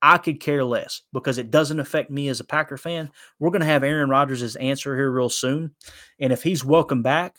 [0.00, 3.10] I could care less because it doesn't affect me as a Packer fan.
[3.38, 5.74] We're going to have Aaron Rodgers' answer here real soon.
[6.20, 7.38] And if he's welcome back,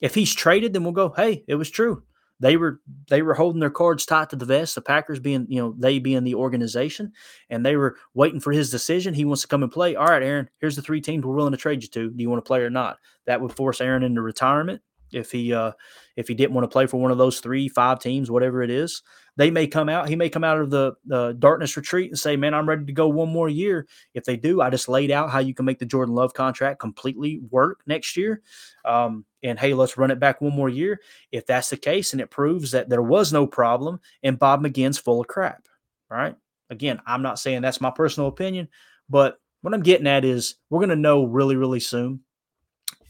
[0.00, 2.02] if he's traded, then we'll go, hey, it was true.
[2.40, 4.74] They were they were holding their cards tight to the vest.
[4.74, 7.12] The Packers being, you know, they being the organization,
[7.50, 9.14] and they were waiting for his decision.
[9.14, 9.94] He wants to come and play.
[9.94, 12.10] All right, Aaron, here's the three teams we're willing to trade you to.
[12.10, 12.98] Do you want to play or not?
[13.26, 14.82] That would force Aaron into retirement
[15.12, 15.72] if he uh,
[16.16, 18.70] if he didn't want to play for one of those three, five teams, whatever it
[18.70, 19.02] is,
[19.36, 20.08] they may come out.
[20.08, 22.92] He may come out of the the darkness retreat and say, "Man, I'm ready to
[22.92, 25.78] go one more year." If they do, I just laid out how you can make
[25.78, 28.42] the Jordan Love contract completely work next year.
[28.84, 31.00] Um, and hey, let's run it back one more year.
[31.30, 34.98] If that's the case, and it proves that there was no problem, and Bob McGinn's
[34.98, 35.66] full of crap,
[36.10, 36.36] right?
[36.70, 38.68] Again, I'm not saying that's my personal opinion,
[39.08, 42.20] but what I'm getting at is we're going to know really, really soon.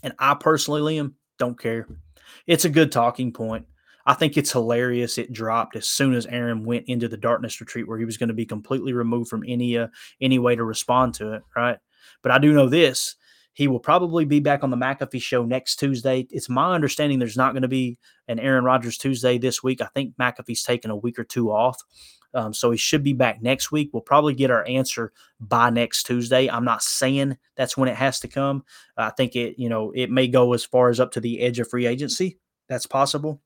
[0.03, 1.87] And I personally, Liam, don't care.
[2.47, 3.67] It's a good talking point.
[4.05, 5.19] I think it's hilarious.
[5.19, 8.29] It dropped as soon as Aaron went into the darkness retreat, where he was going
[8.29, 9.89] to be completely removed from any uh,
[10.21, 11.43] any way to respond to it.
[11.55, 11.79] Right,
[12.23, 13.17] but I do know this:
[13.53, 16.27] he will probably be back on the McAfee show next Tuesday.
[16.31, 19.81] It's my understanding there's not going to be an Aaron Rodgers Tuesday this week.
[19.81, 21.81] I think McAfee's taking a week or two off.
[22.35, 23.91] Um, so he should be back next week.
[23.93, 26.49] We'll probably get our answer by next Tuesday.
[26.49, 28.65] I'm not saying that's when it has to come.
[28.97, 31.59] I think it, you know, it may go as far as up to the edge
[31.59, 32.39] of free agency.
[32.69, 33.41] That's possible.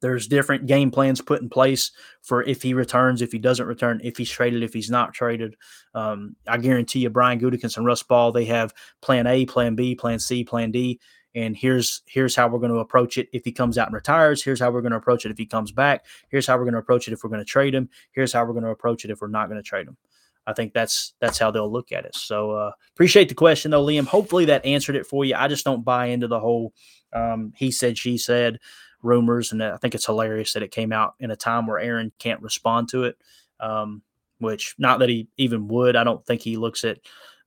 [0.00, 1.90] There's different game plans put in place
[2.22, 5.56] for if he returns, if he doesn't return, if he's traded, if he's not traded.
[5.94, 9.94] Um, I guarantee you, Brian Gutekunst and Russ Ball, they have Plan A, Plan B,
[9.94, 11.00] Plan C, Plan D
[11.34, 14.42] and here's here's how we're going to approach it if he comes out and retires.
[14.42, 16.04] Here's how we're going to approach it if he comes back.
[16.28, 17.88] Here's how we're going to approach it if we're going to trade him.
[18.12, 19.96] Here's how we're going to approach it if we're not going to trade him.
[20.46, 22.16] I think that's that's how they'll look at it.
[22.16, 24.06] So uh, appreciate the question though liam.
[24.06, 25.34] Hopefully that answered it for you.
[25.36, 26.72] I just don't buy into the whole
[27.12, 28.58] um, he said she said
[29.02, 32.12] rumors and i think it's hilarious that it came out in a time where aaron
[32.18, 33.16] can't respond to it
[33.60, 34.02] um,
[34.40, 35.94] which not that he even would.
[35.96, 36.98] I don't think he looks at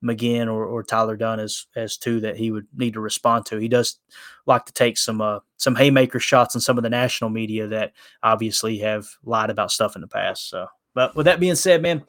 [0.04, 3.58] McGinn or, or Tyler Dunne as as two that he would need to respond to.
[3.58, 3.98] He does
[4.46, 7.94] like to take some uh, some haymaker shots on some of the national media that
[8.22, 10.50] obviously have lied about stuff in the past.
[10.50, 12.04] So, but with that being said, man,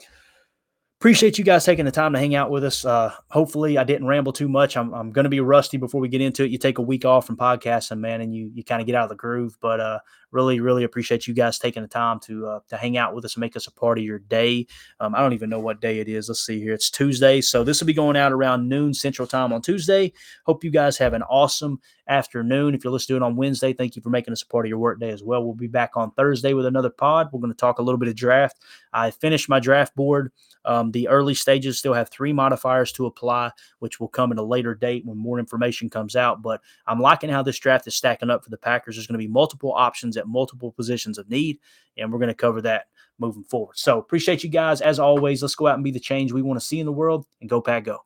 [1.01, 2.85] appreciate you guys taking the time to hang out with us.
[2.85, 4.77] Uh, hopefully, I didn't ramble too much.
[4.77, 6.51] I'm, I'm going to be rusty before we get into it.
[6.51, 9.05] You take a week off from podcasting, man, and you you kind of get out
[9.05, 9.57] of the groove.
[9.61, 9.99] But uh,
[10.35, 13.37] really, really appreciate you guys taking the time to uh, to hang out with us
[13.37, 14.67] and make us a part of your day.
[15.01, 16.29] Um, I don't even know what day it is.
[16.29, 16.75] Let's see here.
[16.75, 20.13] It's Tuesday, so this will be going out around noon Central Time on Tuesday.
[20.45, 22.75] Hope you guys have an awesome afternoon.
[22.75, 25.11] If you're listening on Wednesday, thank you for making us a part of your workday
[25.11, 25.43] as well.
[25.45, 27.29] We'll be back on Thursday with another pod.
[27.33, 28.59] We're going to talk a little bit of draft.
[28.93, 30.33] I finished my draft board
[30.65, 33.51] um, the early stages still have three modifiers to apply,
[33.81, 36.43] which will come at a later date when more information comes out.
[36.43, 38.97] But I'm liking how this draft is stacking up for the Packers.
[38.97, 41.59] There's going to be multiple options at multiple positions of need,
[41.97, 42.87] and we're going to cover that
[43.19, 43.77] moving forward.
[43.77, 44.81] So appreciate you guys.
[44.81, 46.93] As always, let's go out and be the change we want to see in the
[46.93, 47.99] world and go, Pack, go.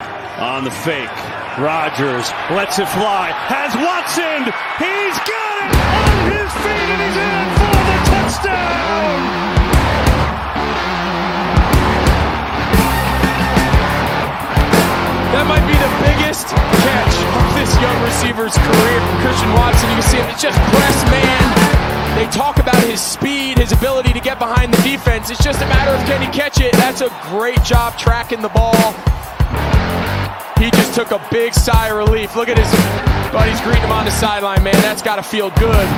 [0.00, 1.08] On the fake,
[1.58, 4.44] Rodgers lets it fly, has Watson.
[4.78, 9.33] He's got it on his feet and he's in for the touchdown.
[15.34, 18.98] That might be the biggest catch of this young receiver's career.
[19.18, 21.74] Christian Watson, you can see him, it's just press man.
[22.14, 25.30] They talk about his speed, his ability to get behind the defense.
[25.30, 26.70] It's just a matter of can he catch it.
[26.74, 28.94] That's a great job tracking the ball.
[30.54, 32.36] He just took a big sigh of relief.
[32.36, 32.70] Look at his
[33.34, 34.78] buddies greeting him on the sideline, man.
[34.86, 35.88] That's got to feel good.